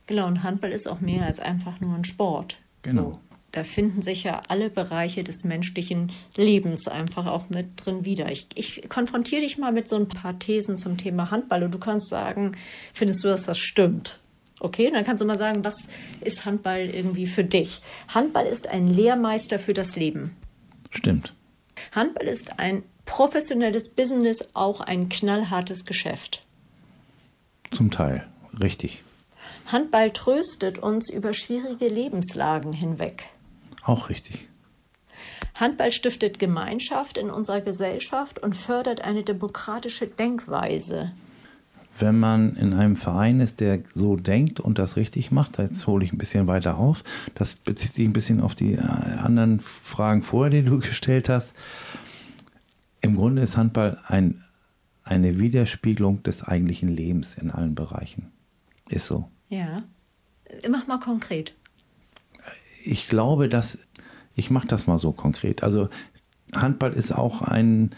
[0.06, 2.58] Genau, und Handball ist auch mehr als einfach nur ein Sport.
[2.82, 3.02] Genau.
[3.02, 3.18] So,
[3.52, 8.30] da finden sich ja alle Bereiche des menschlichen Lebens einfach auch mit drin wieder.
[8.30, 11.78] Ich, ich konfrontiere dich mal mit so ein paar Thesen zum Thema Handball und du
[11.78, 12.52] kannst sagen,
[12.92, 14.20] findest du, dass das stimmt?
[14.60, 15.88] Okay, dann kannst du mal sagen, was
[16.20, 17.80] ist Handball irgendwie für dich?
[18.08, 20.36] Handball ist ein Lehrmeister für das Leben.
[20.90, 21.32] Stimmt.
[21.92, 26.44] Handball ist ein professionelles Business, auch ein knallhartes Geschäft.
[27.70, 28.26] Zum Teil.
[28.60, 29.04] Richtig.
[29.66, 33.26] Handball tröstet uns über schwierige Lebenslagen hinweg.
[33.84, 34.48] Auch richtig.
[35.58, 41.12] Handball stiftet Gemeinschaft in unserer Gesellschaft und fördert eine demokratische Denkweise.
[41.98, 46.04] Wenn man in einem Verein ist, der so denkt und das richtig macht, jetzt hole
[46.04, 50.22] ich ein bisschen weiter auf, das bezieht sich ein bisschen auf die äh, anderen Fragen
[50.22, 51.54] vorher, die du gestellt hast.
[53.00, 54.42] Im Grunde ist Handball ein,
[55.04, 58.30] eine Widerspiegelung des eigentlichen Lebens in allen Bereichen.
[58.88, 59.28] Ist so.
[59.48, 59.82] Ja.
[60.68, 61.54] Mach mal konkret.
[62.84, 63.78] ich glaube, dass
[64.38, 65.64] ich mache das mal so konkret.
[65.64, 65.88] Also
[66.54, 67.90] Handball ist auch ein,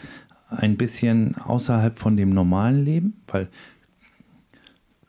[0.49, 3.47] ein bisschen außerhalb von dem normalen Leben, weil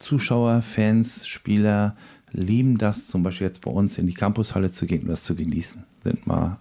[0.02, 1.96] Zuschauer, Fans, Spieler
[2.32, 5.34] lieben das, zum Beispiel jetzt bei uns in die Campushalle zu gehen und das zu
[5.34, 5.84] genießen.
[6.02, 6.58] Sind mal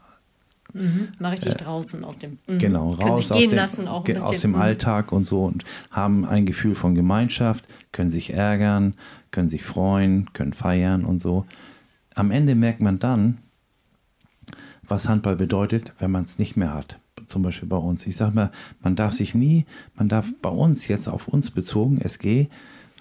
[1.19, 2.37] Mal richtig draußen aus dem.
[2.47, 2.59] Mhm.
[2.59, 4.61] genau raus aus, dem, lassen, aus dem mhm.
[4.61, 8.95] Alltag und so und haben ein Gefühl von Gemeinschaft, können sich ärgern,
[9.31, 11.45] können sich freuen, können feiern und so.
[12.15, 13.39] Am Ende merkt man dann,
[14.83, 16.99] was Handball bedeutet, wenn man es nicht mehr hat.
[17.25, 18.05] Zum Beispiel bei uns.
[18.07, 18.51] Ich sage mal,
[18.81, 22.47] man darf sich nie, man darf bei uns jetzt auf uns bezogen, SG,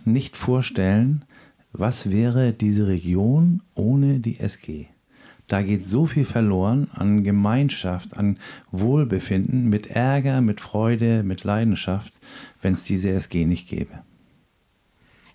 [0.07, 1.25] nicht vorstellen,
[1.73, 4.87] was wäre diese Region ohne die SG.
[5.51, 8.39] Da geht so viel verloren an Gemeinschaft, an
[8.71, 12.13] Wohlbefinden, mit Ärger, mit Freude, mit Leidenschaft,
[12.63, 14.03] wenn es diese SG nicht gäbe.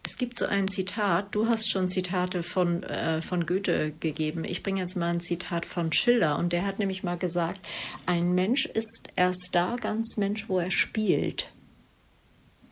[0.06, 4.44] Es gibt so ein Zitat, du hast schon Zitate von, äh, von Goethe gegeben.
[4.46, 7.60] Ich bringe jetzt mal ein Zitat von Schiller und der hat nämlich mal gesagt,
[8.06, 11.52] ein Mensch ist erst da ganz Mensch, wo er spielt.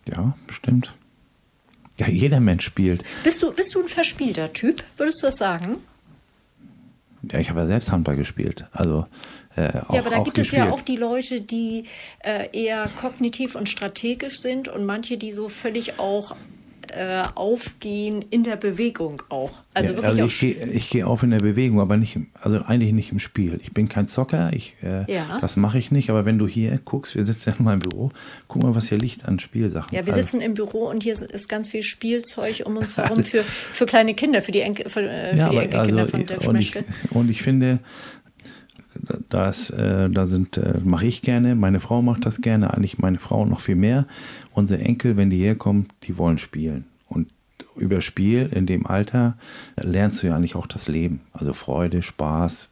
[0.05, 0.95] Ja, bestimmt.
[2.07, 3.03] Ja, jeder Mensch spielt.
[3.23, 4.83] Bist du, bist du ein verspielter Typ?
[4.97, 5.77] Würdest du das sagen?
[7.31, 8.65] Ja, ich habe ja selbst Handball gespielt.
[8.73, 9.05] Also
[9.55, 11.85] äh, auch, ja, aber da gibt es ja auch die Leute, die
[12.19, 16.35] äh, eher kognitiv und strategisch sind und manche, die so völlig auch
[16.95, 19.61] äh, aufgehen in der Bewegung auch.
[19.73, 22.27] Also Ja, wirklich also ich gehe ich gehe auf in der Bewegung, aber nicht, im,
[22.41, 23.59] also eigentlich nicht im Spiel.
[23.63, 25.39] Ich bin kein Zocker, ich, äh, Ja.
[25.41, 26.09] das mache ich nicht.
[26.09, 28.11] Aber wenn du hier guckst, wir sitzen ja in meinem Büro,
[28.47, 29.95] guck mal, was hier liegt an Spielsachen.
[29.95, 33.23] Ja, wir Also, sitzen im Büro und hier ist ganz viel Spielzeug um uns herum
[33.23, 36.25] für, für kleine Kinder, für die, Enkel, für, äh, ja, für die Enkelkinder also, von
[36.25, 36.75] Dirk und ich,
[37.11, 37.79] und ich finde,
[39.29, 43.19] das, äh, da sind, äh, mache ich gerne, meine Frau macht das gerne, eigentlich meine
[43.19, 44.05] Frau noch viel mehr.
[44.53, 46.85] Unsere Enkel, wenn die herkommen, die wollen spielen.
[47.09, 47.29] Und
[47.75, 49.37] über Spiel in dem Alter
[49.75, 51.21] lernst du ja eigentlich auch das Leben.
[51.33, 52.69] Also Freude, Spaß.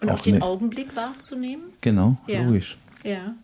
[0.00, 1.64] Und auch den eine- Augenblick wahrzunehmen.
[1.80, 2.42] Genau, Ja.
[2.42, 2.76] logisch.
[3.02, 3.34] Ja.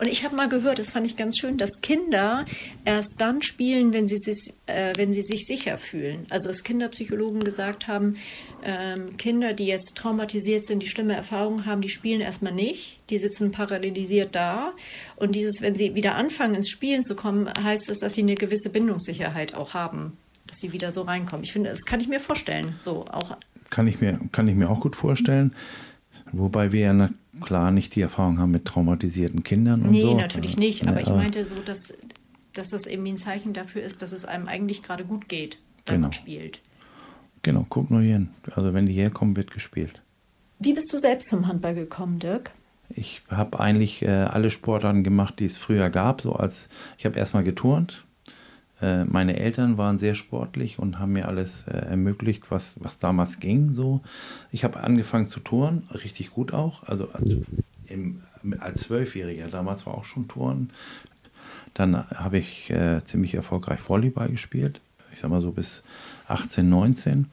[0.00, 2.44] Und ich habe mal gehört, das fand ich ganz schön, dass Kinder
[2.84, 6.26] erst dann spielen, wenn sie sich, äh, wenn sie sich sicher fühlen.
[6.30, 8.16] Also dass Kinderpsychologen gesagt haben,
[8.64, 12.98] ähm, Kinder, die jetzt traumatisiert sind, die schlimme Erfahrungen haben, die spielen erstmal nicht.
[13.10, 14.72] Die sitzen paralysiert da.
[15.16, 18.34] Und dieses, wenn sie wieder anfangen, ins Spielen zu kommen, heißt es, dass sie eine
[18.34, 20.16] gewisse Bindungssicherheit auch haben.
[20.46, 21.44] Dass sie wieder so reinkommen.
[21.44, 22.74] Ich finde, das kann ich mir vorstellen.
[22.78, 23.36] So auch.
[23.70, 25.54] Kann ich mir, kann ich mir auch gut vorstellen.
[26.32, 27.10] Wobei wir ja na
[27.40, 30.14] klar nicht die Erfahrung haben mit traumatisierten Kindern und nee, so.
[30.14, 30.86] Nee, natürlich nicht.
[30.86, 31.94] Aber ich meinte so, dass,
[32.54, 35.96] dass das irgendwie ein Zeichen dafür ist, dass es einem eigentlich gerade gut geht, wenn
[35.96, 36.06] Genau.
[36.06, 36.60] man spielt.
[37.42, 38.28] Genau, guck nur hier hin.
[38.54, 40.02] Also wenn die herkommen, wird gespielt.
[40.58, 42.50] Wie bist du selbst zum Handball gekommen, Dirk?
[42.90, 46.20] Ich habe eigentlich äh, alle Sportarten gemacht, die es früher gab.
[46.22, 48.04] So als ich habe erstmal geturnt.
[48.80, 53.40] Äh, meine Eltern waren sehr sportlich und haben mir alles äh, ermöglicht, was, was damals
[53.40, 53.72] ging.
[53.72, 54.00] So,
[54.52, 56.84] ich habe angefangen zu turnen, richtig gut auch.
[56.84, 57.42] Also, also
[57.86, 58.22] im,
[58.60, 60.70] als Zwölfjähriger damals war auch schon Turnen.
[61.74, 64.80] Dann habe ich äh, ziemlich erfolgreich Volleyball gespielt.
[65.12, 65.82] Ich sag mal so bis
[66.28, 67.26] 18, 19.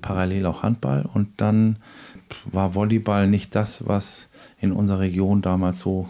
[0.00, 1.08] Parallel auch Handball.
[1.12, 1.76] Und dann
[2.50, 4.28] war Volleyball nicht das, was
[4.60, 6.08] in unserer Region damals so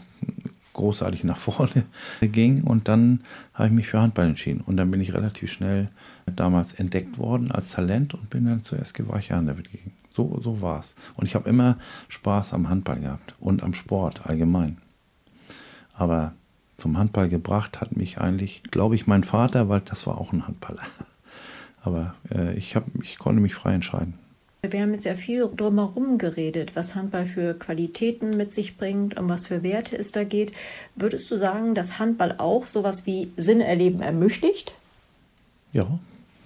[0.72, 1.84] großartig nach vorne
[2.20, 2.62] ging.
[2.64, 3.20] Und dann
[3.54, 4.60] habe ich mich für Handball entschieden.
[4.60, 5.88] Und dann bin ich relativ schnell
[6.36, 9.92] damals entdeckt worden als Talent und bin dann zur SG Weichern gegangen.
[10.12, 10.96] So, so war es.
[11.16, 11.76] Und ich habe immer
[12.08, 14.78] Spaß am Handball gehabt und am Sport allgemein.
[15.94, 16.32] Aber
[16.76, 20.46] zum Handball gebracht hat mich eigentlich, glaube ich, mein Vater, weil das war auch ein
[20.46, 20.82] Handballer.
[21.82, 24.14] Aber äh, ich, hab, ich konnte mich frei entscheiden.
[24.62, 29.28] Wir haben jetzt ja viel drumherum geredet, was Handball für Qualitäten mit sich bringt, um
[29.28, 30.52] was für Werte es da geht.
[30.96, 34.74] Würdest du sagen, dass Handball auch sowas wie Sinnerleben ermöglicht?
[35.72, 35.98] Ja,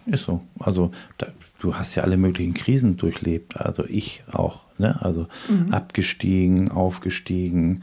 [0.06, 0.42] ist so.
[0.60, 3.56] Also da, du hast ja alle möglichen Krisen durchlebt.
[3.56, 4.60] Also ich auch.
[4.78, 5.00] Ne?
[5.02, 5.26] Also
[5.70, 7.82] abgestiegen, aufgestiegen,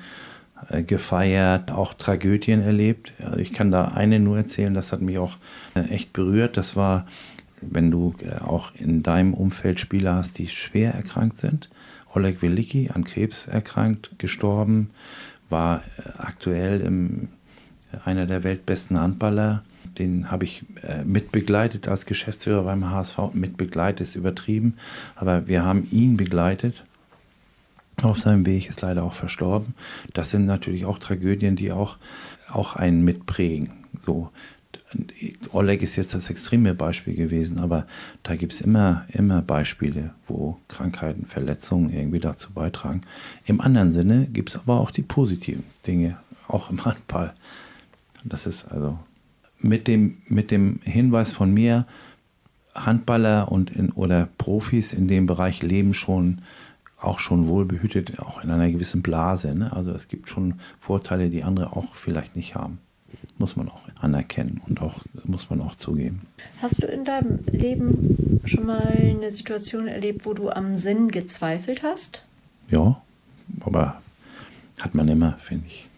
[0.70, 3.14] äh, gefeiert, auch Tragödien erlebt.
[3.24, 5.38] Also ich kann da eine nur erzählen, das hat mich auch
[5.74, 6.58] äh, echt berührt.
[6.58, 7.08] Das war,
[7.62, 11.70] wenn du äh, auch in deinem Umfeld Spieler hast, die schwer erkrankt sind.
[12.14, 14.90] Oleg Wilicki an Krebs erkrankt, gestorben,
[15.50, 17.30] war äh, aktuell im,
[18.06, 19.64] einer der weltbesten Handballer.
[19.98, 23.34] Den habe ich äh, mitbegleitet als Geschäftsführer beim HSV.
[23.34, 24.76] Mitbegleitet ist übertrieben,
[25.16, 26.84] aber wir haben ihn begleitet.
[28.02, 29.76] Auf seinem Weg ist leider auch verstorben.
[30.14, 31.98] Das sind natürlich auch Tragödien, die auch,
[32.52, 33.74] auch einen mitprägen.
[34.00, 34.32] So,
[35.52, 37.86] Oleg ist jetzt das extreme Beispiel gewesen, aber
[38.24, 43.02] da gibt es immer, immer Beispiele, wo Krankheiten, Verletzungen irgendwie dazu beitragen.
[43.46, 47.34] Im anderen Sinne gibt es aber auch die positiven Dinge, auch im Handball.
[48.24, 49.00] Das ist also
[49.60, 51.86] mit dem, mit dem Hinweis von mir,
[52.76, 56.42] Handballer und in, oder Profis in dem Bereich leben schon
[57.00, 59.56] auch schon wohlbehütet, auch in einer gewissen Blase.
[59.56, 59.74] Ne?
[59.74, 62.80] Also es gibt schon Vorteile, die andere auch vielleicht nicht haben.
[63.42, 66.22] Muss man auch anerkennen und auch muss man auch zugeben.
[66.62, 71.82] Hast du in deinem Leben schon mal eine Situation erlebt, wo du am Sinn gezweifelt
[71.82, 72.22] hast?
[72.70, 73.02] Ja,
[73.62, 74.00] aber
[74.80, 75.90] hat man immer, finde ich.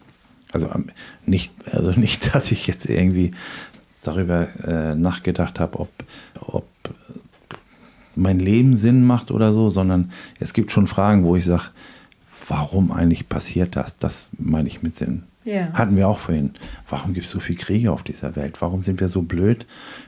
[0.52, 0.86] Also ähm,
[1.26, 3.32] nicht, also nicht, dass ich jetzt irgendwie
[4.00, 5.90] darüber äh, nachgedacht habe, ob,
[6.40, 6.66] ob
[8.16, 11.64] mein Leben Sinn macht oder so, sondern es gibt schon Fragen, wo ich sage,
[12.48, 13.98] warum eigentlich passiert das?
[13.98, 15.24] Das meine ich mit Sinn.
[15.44, 15.72] Ja.
[15.74, 16.50] Hatten wir auch vorhin.
[16.88, 18.60] Warum gibt es so viele Kriege auf dieser Welt?
[18.60, 19.66] Warum sind wir so blöd?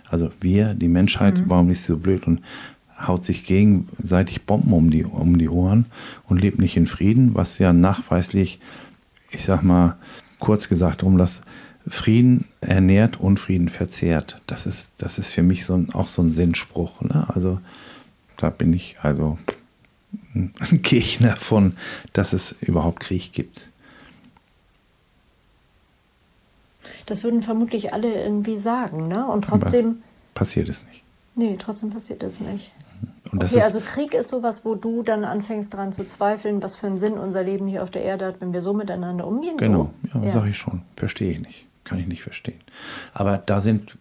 [0.08, 2.40] Also wir, die Menschheit, warum ist sie so blöd und
[2.98, 5.86] haut sich gegenseitig Bomben um die, um die Ohren
[6.26, 8.60] und lebt nicht in Frieden, was ja nachweislich,
[9.30, 9.96] ich sag mal,
[10.38, 11.42] kurz gesagt, um das
[11.88, 14.40] Frieden ernährt, Unfrieden verzehrt.
[14.46, 17.02] Das ist, das ist für mich so ein, auch so ein Sinnspruch.
[17.02, 17.26] Ne?
[17.28, 17.60] Also
[18.38, 19.38] da bin ich also
[20.34, 21.76] ein Gegner von,
[22.12, 23.68] dass es überhaupt Krieg gibt.
[27.06, 29.26] Das würden vermutlich alle irgendwie sagen, ne?
[29.26, 30.02] Und trotzdem,
[30.34, 31.02] Passiert es nicht.
[31.34, 32.72] nee, trotzdem passiert das nicht.
[33.32, 36.86] Und Okay, also Krieg ist sowas, wo du dann anfängst dran zu zweifeln, was für
[36.86, 39.56] einen Sinn unser Leben hier auf der Erde hat, wenn wir so miteinander umgehen.
[39.56, 40.20] Genau, so?
[40.20, 40.82] ja, sage ich schon.
[40.96, 41.66] Verstehe ich nicht.
[41.84, 42.60] Kann ich nicht verstehen.
[43.14, 43.96] Aber da sind,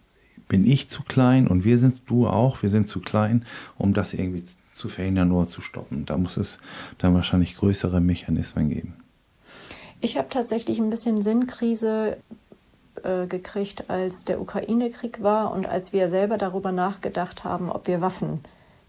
[0.48, 3.44] bin ich zu klein und wir sind, du auch, wir sind zu klein,
[3.78, 6.06] um das irgendwie zu verhindern oder zu stoppen.
[6.06, 6.58] Da muss es
[6.98, 8.94] dann wahrscheinlich größere Mechanismen geben.
[10.00, 12.18] Ich habe tatsächlich ein bisschen Sinnkrise
[13.04, 18.00] äh, gekriegt, als der Ukraine-Krieg war und als wir selber darüber nachgedacht haben, ob wir
[18.00, 18.40] Waffen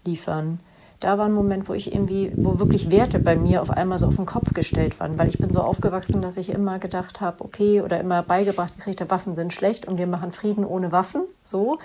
[0.04, 0.60] liefern.
[1.00, 4.06] Da war ein Moment, wo ich irgendwie, wo wirklich Werte bei mir auf einmal so
[4.08, 7.44] auf den Kopf gestellt waren, weil ich bin so aufgewachsen, dass ich immer gedacht habe,
[7.44, 11.22] okay, oder immer beigebracht gekriegt habe, Waffen sind schlecht und wir machen Frieden ohne Waffen,
[11.44, 11.78] so.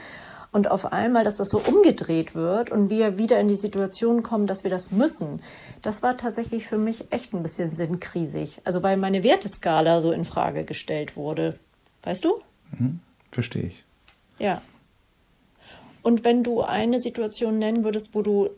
[0.51, 4.47] und auf einmal, dass das so umgedreht wird und wir wieder in die Situation kommen,
[4.47, 5.41] dass wir das müssen,
[5.83, 8.62] das war tatsächlich für mich echt ein bisschen sinnkrisig.
[8.63, 11.59] Also weil meine Werteskala so in Frage gestellt wurde.
[12.03, 12.39] Weißt du?
[12.77, 12.99] Mhm,
[13.31, 13.83] verstehe ich.
[14.39, 14.61] Ja.
[16.01, 18.49] Und wenn du eine Situation nennen würdest, wo du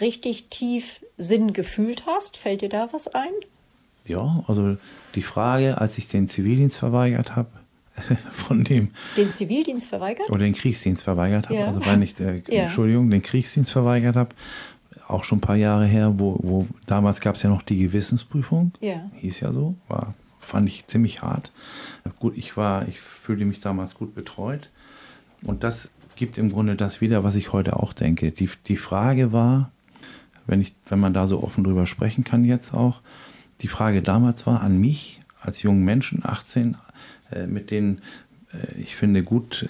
[0.00, 3.30] richtig tief Sinn gefühlt hast, fällt dir da was ein?
[4.06, 4.76] Ja, also
[5.14, 7.50] die Frage, als ich den Zivildienst verweigert habe,
[8.32, 8.90] von dem.
[9.16, 10.30] Den Zivildienst verweigert?
[10.30, 11.54] Oder den Kriegsdienst verweigert habe.
[11.54, 11.66] Ja.
[11.66, 12.64] Also weil ich, äh, Ja.
[12.64, 14.34] Entschuldigung, den Kriegsdienst verweigert habe.
[15.06, 18.72] Auch schon ein paar Jahre her, wo, wo damals gab es ja noch die Gewissensprüfung.
[18.80, 19.10] Ja.
[19.16, 19.74] Hieß ja so.
[19.88, 21.52] War, fand ich ziemlich hart.
[22.18, 24.70] Gut, ich war, ich fühlte mich damals gut betreut.
[25.42, 28.30] Und das gibt im Grunde das wieder, was ich heute auch denke.
[28.30, 29.70] Die, die Frage war,
[30.46, 33.00] wenn, ich, wenn man da so offen drüber sprechen kann jetzt auch,
[33.60, 36.76] die Frage damals war an mich als jungen Menschen, 18,
[37.30, 38.02] äh, mit denen
[38.52, 39.68] äh, ich finde gut,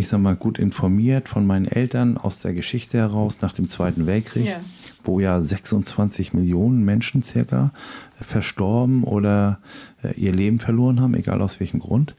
[0.00, 4.06] ich sag mal, gut informiert von meinen Eltern aus der Geschichte heraus nach dem Zweiten
[4.06, 4.60] Weltkrieg, Ja.
[5.04, 7.72] wo ja 26 Millionen Menschen circa
[8.20, 9.60] äh, verstorben oder
[10.02, 12.14] äh, ihr Leben verloren haben, egal aus welchem Grund,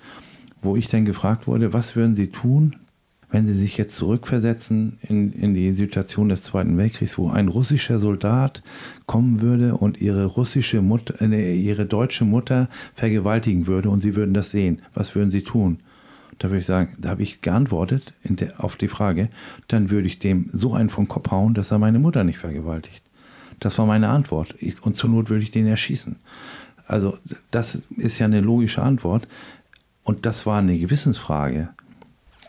[0.61, 2.75] wo ich dann gefragt wurde, was würden sie tun,
[3.33, 7.97] wenn Sie sich jetzt zurückversetzen in, in die Situation des Zweiten Weltkriegs, wo ein russischer
[7.97, 8.61] Soldat
[9.05, 14.33] kommen würde und ihre russische Mutter, äh, ihre deutsche Mutter vergewaltigen würde und Sie würden
[14.33, 15.79] das sehen, was würden Sie tun?
[16.41, 19.29] Da würde ich sagen, da habe ich geantwortet der, auf die Frage,
[19.67, 23.03] dann würde ich dem so einen vom Kopf hauen, dass er meine Mutter nicht vergewaltigt.
[23.59, 24.55] Das war meine Antwort.
[24.57, 26.15] Ich, und zur Not würde ich den erschießen.
[26.87, 27.19] Also
[27.51, 29.27] das ist ja eine logische Antwort.
[30.01, 31.69] Und das war eine Gewissensfrage.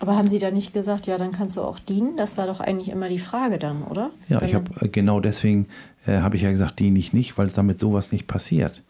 [0.03, 2.17] Aber haben Sie da nicht gesagt, ja, dann kannst du auch dienen?
[2.17, 4.11] Das war doch eigentlich immer die Frage dann, oder?
[4.29, 5.69] Ja, ich habe genau deswegen
[6.07, 8.83] äh, habe ich ja gesagt, diene ich nicht, weil damit sowas nicht passiert.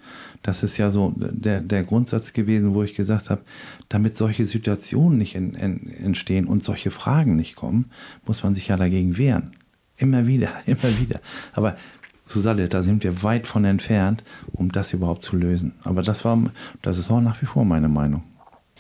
[0.42, 3.42] Das ist ja so der, der Grundsatz gewesen, wo ich gesagt habe,
[3.90, 7.90] damit solche Situationen nicht en, en, entstehen und solche Fragen nicht kommen,
[8.24, 9.52] muss man sich ja dagegen wehren.
[9.98, 11.20] Immer wieder, immer wieder.
[11.52, 11.76] Aber
[12.24, 15.74] Susanne, da sind wir weit von entfernt, um das überhaupt zu lösen.
[15.84, 16.42] Aber das war,
[16.80, 18.22] das ist auch nach wie vor meine Meinung.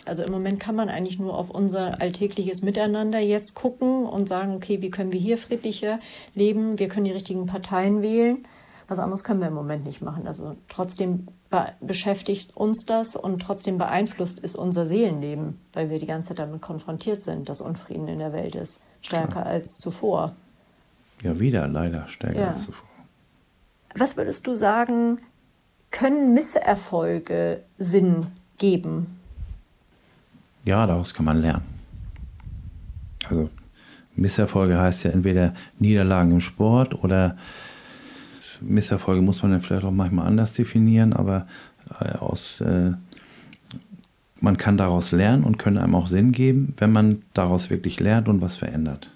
[0.04, 4.54] Also im Moment kann man eigentlich nur auf unser alltägliches Miteinander jetzt gucken und sagen,
[4.54, 6.00] okay, wie können wir hier friedlicher
[6.34, 6.78] leben?
[6.78, 8.44] Wir können die richtigen Parteien wählen.
[8.88, 10.26] Was anderes können wir im Moment nicht machen.
[10.26, 16.06] Also trotzdem be beschäftigt uns das und trotzdem beeinflusst ist unser Seelenleben, weil wir die
[16.06, 18.80] ganze Zeit damit konfrontiert sind, dass Unfrieden in der Welt ist.
[19.00, 20.34] Stärker als zuvor.
[21.22, 22.50] Ja, wieder leider stärker Ja.
[22.50, 22.88] als zuvor.
[23.94, 25.18] Was würdest du sagen,
[25.90, 28.26] können Misserfolge Sinn
[28.58, 29.18] geben?
[30.64, 31.64] Ja, daraus kann man lernen.
[33.28, 33.50] Also
[34.14, 37.36] Misserfolge heißt ja entweder Niederlagen im Sport oder
[38.60, 41.46] Misserfolge muss man dann vielleicht auch manchmal anders definieren, aber
[42.00, 42.92] äh, aus, äh,
[44.40, 48.28] man kann daraus lernen und können einem auch Sinn geben, wenn man daraus wirklich lernt
[48.28, 49.10] und was verändert.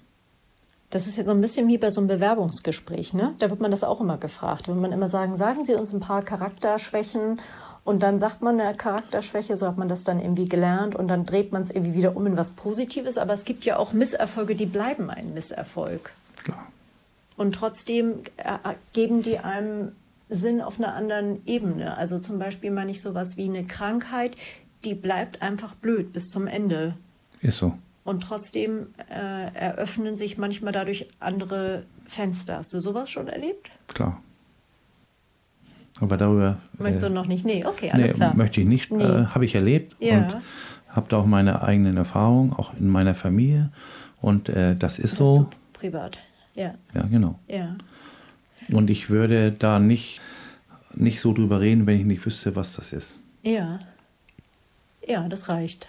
[0.89, 3.33] Das ist jetzt so ein bisschen wie bei so einem Bewerbungsgespräch, ne?
[3.39, 4.69] Da wird man das auch immer gefragt.
[4.69, 7.41] Wenn man immer sagen, sagen Sie uns ein paar Charakterschwächen
[7.87, 11.25] und dann sagt man eine Charakterschwäche, so hat man das dann irgendwie gelernt und dann
[11.25, 13.17] dreht man es irgendwie wieder um in was Positives.
[13.17, 16.11] Aber es gibt ja auch Misserfolge, die bleiben ein Misserfolg.
[16.43, 16.67] Klar.
[17.37, 19.93] Und trotzdem äh, geben die einem
[20.27, 21.95] Sinn auf einer anderen Ebene.
[21.95, 24.35] Also zum Beispiel meine ich sowas wie eine Krankheit,
[24.83, 26.93] die bleibt einfach blöd bis zum Ende.
[27.39, 27.73] Ist so.
[28.03, 32.57] Und trotzdem äh, eröffnen sich manchmal dadurch andere Fenster.
[32.57, 33.71] Hast du sowas schon erlebt?
[33.87, 34.21] Klar.
[35.99, 37.45] Aber darüber Möchtest äh, du noch nicht?
[37.45, 38.35] Nee, okay, alles nee, klar.
[38.35, 38.91] möchte ich nicht.
[38.91, 39.03] Nee.
[39.03, 40.17] Äh, habe ich erlebt Ja.
[40.17, 40.37] und
[40.89, 43.71] habe da auch meine eigenen Erfahrungen, auch in meiner Familie.
[44.21, 45.49] Und äh, das ist Das ist so.
[45.73, 46.19] privat.
[46.55, 47.39] Ja, Ja, genau.
[47.47, 47.75] ja.
[48.71, 50.21] Und ich würde da nicht,
[50.93, 53.19] nicht so drüber reden, wenn ich nicht wüsste, was das ist.
[53.43, 53.79] Ja.
[55.07, 55.87] Ja, das reicht.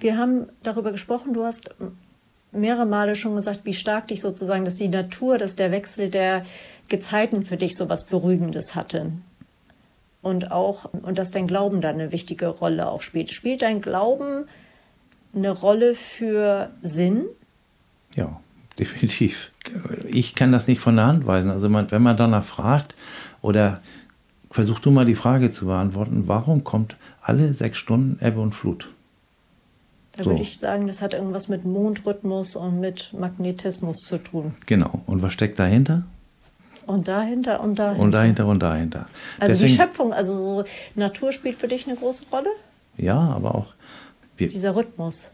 [0.00, 1.70] Wir haben darüber gesprochen, du hast
[2.52, 6.44] mehrere Male schon gesagt, wie stark dich sozusagen, dass die Natur, dass der Wechsel der
[6.88, 9.12] Gezeiten für dich so was Beruhigendes hatte.
[10.20, 13.30] Und auch, und dass dein Glauben da eine wichtige Rolle auch spielt.
[13.32, 14.46] Spielt dein Glauben
[15.34, 17.26] eine Rolle für Sinn?
[18.14, 18.40] Ja,
[18.78, 19.52] definitiv.
[20.08, 21.50] Ich kann das nicht von der Hand weisen.
[21.50, 22.94] Also man, wenn man danach fragt
[23.42, 23.80] oder
[24.50, 28.88] versuch du mal die Frage zu beantworten, warum kommt alle sechs Stunden Ebbe und Flut?
[30.16, 30.30] Da So.
[30.30, 34.54] würde ich sagen, das hat irgendwas mit Mondrhythmus und mit Magnetismus zu tun.
[34.66, 35.02] Genau.
[35.06, 36.04] Und was steckt dahinter?
[36.88, 38.02] Und dahinter und dahinter.
[38.02, 39.06] Und dahinter und dahinter.
[39.38, 40.64] Also die Deswegen- Schöpfung, also so
[40.94, 42.48] Natur spielt für dich eine große Rolle?
[42.96, 43.66] Ja, aber auch,
[44.36, 45.30] wir, Dieser Rhythmus.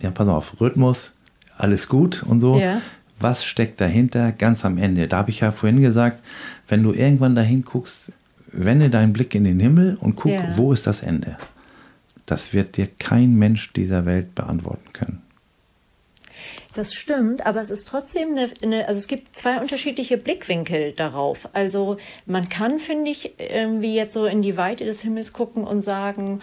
[0.00, 1.12] ja, pass auf, Rhythmus,
[1.58, 2.58] alles gut und so.
[2.58, 2.80] Ja.
[3.18, 5.06] Was steckt dahinter ganz am Ende?
[5.08, 6.22] Da habe ich ja vorhin gesagt,
[6.68, 8.12] wenn du irgendwann dahin guckst,
[8.52, 10.56] wende deinen Blick in den Himmel und guck, Ja.
[10.56, 11.36] wo ist das Ende?
[12.26, 15.22] Das wird dir kein Mensch dieser Welt beantworten können.
[16.74, 21.48] Das stimmt, aber es ist trotzdem eine, eine, also es gibt zwei unterschiedliche Blickwinkel darauf.
[21.52, 21.96] Also
[22.26, 26.40] man kann, finde ich, irgendwie jetzt so in die Weite des Himmels gucken und sagen,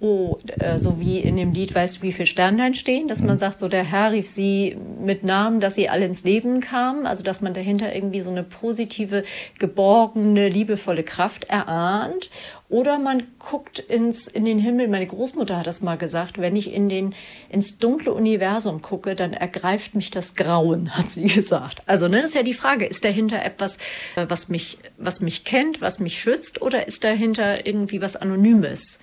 [0.00, 3.38] oh, äh, so wie in dem Lied, weißt du, wie viele Sternlein stehen, dass man
[3.38, 7.22] sagt, so der Herr rief sie mit Namen, dass sie alle ins Leben kamen, also
[7.22, 9.24] dass man dahinter irgendwie so eine positive,
[9.58, 12.30] geborgene, liebevolle Kraft erahnt.
[12.70, 14.86] Oder man guckt ins, in den Himmel.
[14.86, 16.38] Meine Großmutter hat das mal gesagt.
[16.38, 17.16] Wenn ich in den,
[17.48, 21.82] ins dunkle Universum gucke, dann ergreift mich das Grauen, hat sie gesagt.
[21.86, 22.86] Also, ne, das ist ja die Frage.
[22.86, 23.76] Ist dahinter etwas,
[24.14, 26.62] äh, was mich, was mich kennt, was mich schützt?
[26.62, 29.00] Oder ist dahinter irgendwie was Anonymes?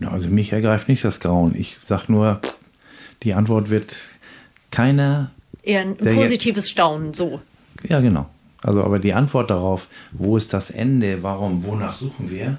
[0.00, 1.54] Also mich ergreift nicht das Grauen.
[1.56, 2.40] Ich sage nur,
[3.22, 3.96] die Antwort wird
[4.70, 5.30] keiner.
[5.62, 7.40] Eher ein positives Staunen, so.
[7.88, 8.28] Ja, genau.
[8.62, 12.56] Also, aber die Antwort darauf, wo ist das Ende, warum, wonach suchen wir,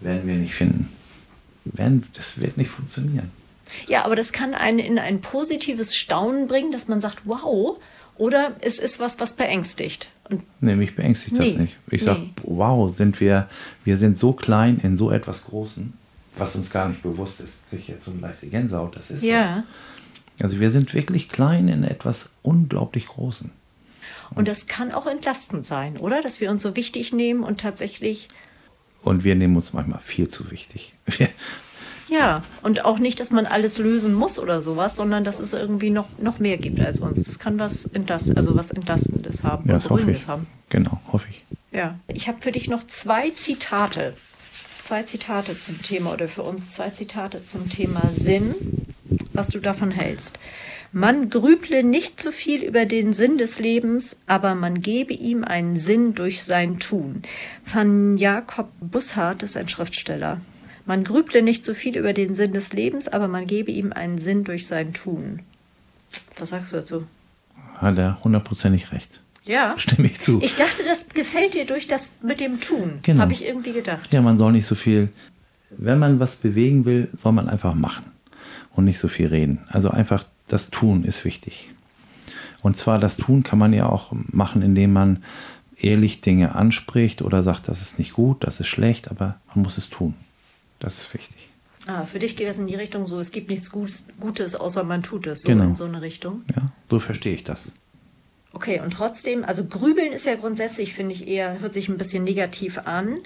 [0.00, 0.88] werden wir nicht finden.
[1.64, 3.30] Werden, das wird nicht funktionieren.
[3.88, 7.78] Ja, aber das kann einen in ein positives Staunen bringen, dass man sagt, wow,
[8.16, 10.08] oder es ist was, was beängstigt.
[10.28, 11.76] Und nee, mich beängstigt nee, das nicht.
[11.86, 12.06] Ich nee.
[12.06, 13.48] sage, wow, sind wir,
[13.84, 15.94] wir sind so klein in so etwas Großen
[16.36, 18.96] was uns gar nicht bewusst ist, kriege ich jetzt so eine leichte Gänsehaut.
[18.96, 19.64] Das ist ja.
[20.38, 20.44] So.
[20.44, 23.50] Also wir sind wirklich klein in etwas unglaublich Großen.
[24.34, 26.22] Und, das kann auch entlastend sein, oder?
[26.22, 28.28] Dass wir uns so wichtig nehmen und tatsächlich.
[29.02, 30.94] Und wir nehmen uns manchmal viel zu wichtig.
[32.08, 35.90] ja, und auch nicht, dass man alles lösen muss oder sowas, sondern dass es irgendwie
[35.90, 37.22] noch, noch mehr gibt als uns.
[37.22, 40.26] Das kann was entlast, also was Entlastendes haben, ja, das hoffe ich.
[40.26, 40.46] haben.
[40.70, 41.44] Genau, hoffe ich.
[41.70, 44.14] Ja, ich habe für dich noch zwei Zitate
[44.84, 48.54] zwei Zitate zum Thema oder für uns zwei Zitate zum Thema Sinn,
[49.32, 50.38] was du davon hältst.
[50.96, 55.76] Man grüble nicht zu viel über den Sinn des Lebens, aber man gebe ihm einen
[55.76, 57.22] Sinn durch sein Tun.
[57.64, 60.40] Von Jakob Bussard ist ein Schriftsteller.
[60.86, 64.20] Man grüble nicht zu viel über den Sinn des Lebens, aber man gebe ihm einen
[64.20, 65.40] Sinn durch sein Tun.
[66.38, 67.06] Was sagst du dazu?
[67.74, 69.18] Hat er hundertprozentig recht.
[69.44, 69.74] Ja.
[69.76, 70.40] Stimme ich zu.
[70.42, 73.00] Ich dachte, das gefällt dir durch das mit dem Tun.
[73.02, 73.22] Genau.
[73.22, 74.12] Habe ich irgendwie gedacht.
[74.12, 75.08] Ja, man soll nicht so viel.
[75.70, 78.13] Wenn man was bewegen will, soll man einfach machen
[78.74, 79.60] und nicht so viel reden.
[79.68, 81.70] Also einfach das Tun ist wichtig.
[82.62, 85.22] Und zwar das Tun kann man ja auch machen, indem man
[85.76, 89.78] ehrlich Dinge anspricht oder sagt, das ist nicht gut, das ist schlecht, aber man muss
[89.78, 90.14] es tun.
[90.78, 91.50] Das ist wichtig.
[91.86, 95.02] Ah, für dich geht das in die Richtung so, es gibt nichts Gutes, außer man
[95.02, 95.64] tut es, so genau.
[95.64, 96.42] in so eine Richtung.
[96.56, 97.74] Ja, so verstehe ich das.
[98.54, 102.24] Okay, und trotzdem, also grübeln ist ja grundsätzlich, finde ich, eher, hört sich ein bisschen
[102.24, 103.18] negativ an.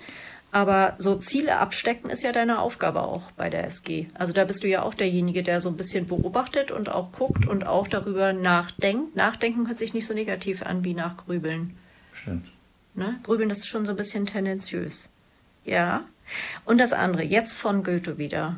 [0.51, 4.07] Aber so Ziele abstecken ist ja deine Aufgabe auch bei der SG.
[4.15, 7.47] Also da bist du ja auch derjenige, der so ein bisschen beobachtet und auch guckt
[7.47, 9.15] und auch darüber nachdenkt.
[9.15, 11.77] Nachdenken hört sich nicht so negativ an wie nachgrübeln.
[12.15, 12.47] Stimmt.
[12.95, 13.21] Ne?
[13.23, 15.11] Grübeln, das ist schon so ein bisschen tendenziös.
[15.65, 16.05] Ja.
[16.65, 18.57] Und das andere, jetzt von Goethe wieder.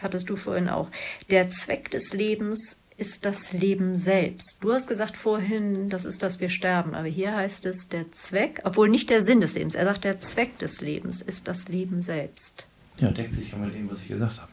[0.00, 0.90] Hattest du vorhin auch.
[1.30, 4.58] Der Zweck des Lebens ist das Leben selbst.
[4.62, 8.60] Du hast gesagt vorhin, das ist, dass wir sterben, aber hier heißt es der Zweck,
[8.64, 9.74] obwohl nicht der Sinn des Lebens.
[9.74, 12.66] Er sagt, der Zweck des Lebens ist das Leben selbst.
[12.98, 14.50] Ja, deckt sich ja mit dem, was ich gesagt habe.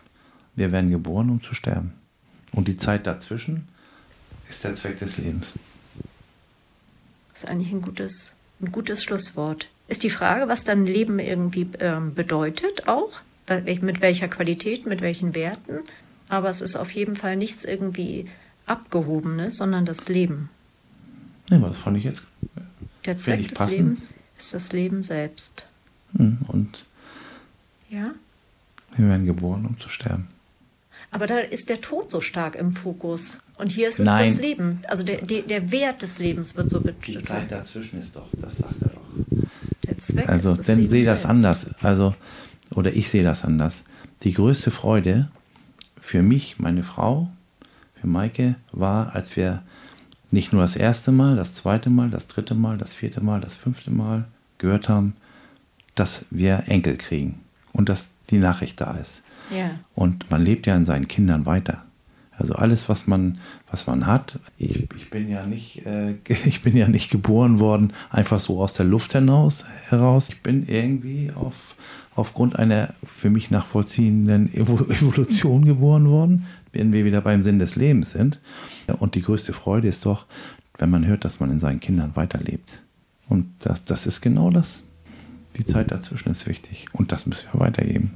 [0.55, 1.93] Wir werden geboren, um zu sterben.
[2.51, 3.67] Und die Zeit dazwischen
[4.49, 5.53] ist der Zweck des Lebens.
[7.33, 9.69] Das ist eigentlich ein gutes, ein gutes Schlusswort.
[9.87, 13.21] Ist die Frage, was dann Leben irgendwie ähm, bedeutet auch?
[13.81, 15.79] Mit welcher Qualität, mit welchen Werten?
[16.33, 18.25] Aber es ist auf jeden Fall nichts irgendwie
[18.65, 20.49] Abgehobenes, sondern das Leben.
[21.51, 22.23] Ja, aber das fand ich jetzt.
[23.05, 23.77] Der Zweck des passend.
[23.77, 24.01] Lebens
[24.39, 25.65] ist das Leben selbst.
[26.17, 26.87] Hm, und
[27.87, 28.15] ja?
[28.97, 30.27] wir werden geboren, um zu sterben.
[31.11, 33.37] Aber da ist der Tod so stark im Fokus.
[33.59, 34.25] Und hier ist es Nein.
[34.25, 34.79] das Leben.
[34.87, 37.07] Also der, der, der Wert des Lebens wird so betont.
[37.09, 39.47] Die Zeit dazwischen ist doch, das sagt er doch.
[39.85, 41.69] Der Zweck also, ist das dann sehe das anders.
[41.83, 42.15] Also,
[42.71, 43.83] oder ich sehe das anders.
[44.23, 45.29] Die größte Freude
[46.03, 47.29] für mich, meine Frau,
[47.99, 49.63] für Maike war, als wir
[50.31, 53.55] nicht nur das erste Mal, das zweite Mal, das dritte Mal, das vierte Mal, das
[53.55, 54.25] fünfte Mal
[54.57, 55.15] gehört haben,
[55.95, 57.39] dass wir Enkel kriegen
[57.71, 59.23] und dass die Nachricht da ist.
[59.49, 59.79] Ja.
[59.95, 61.83] Und man lebt ja in seinen Kindern weiter.
[62.37, 63.37] Also alles, was man,
[63.71, 64.39] was man hat.
[64.57, 68.73] Ich, ich bin ja nicht, äh, ich bin ja nicht geboren worden einfach so aus
[68.73, 70.29] der Luft hinaus heraus.
[70.29, 71.75] Ich bin irgendwie auf
[72.15, 78.11] aufgrund einer für mich nachvollziehenden Evolution geboren worden, wenn wir wieder beim Sinn des Lebens
[78.11, 78.41] sind.
[78.99, 80.25] Und die größte Freude ist doch,
[80.77, 82.83] wenn man hört, dass man in seinen Kindern weiterlebt.
[83.29, 84.83] Und das, das ist genau das.
[85.57, 88.11] Die Zeit dazwischen ist wichtig und das müssen wir weitergeben.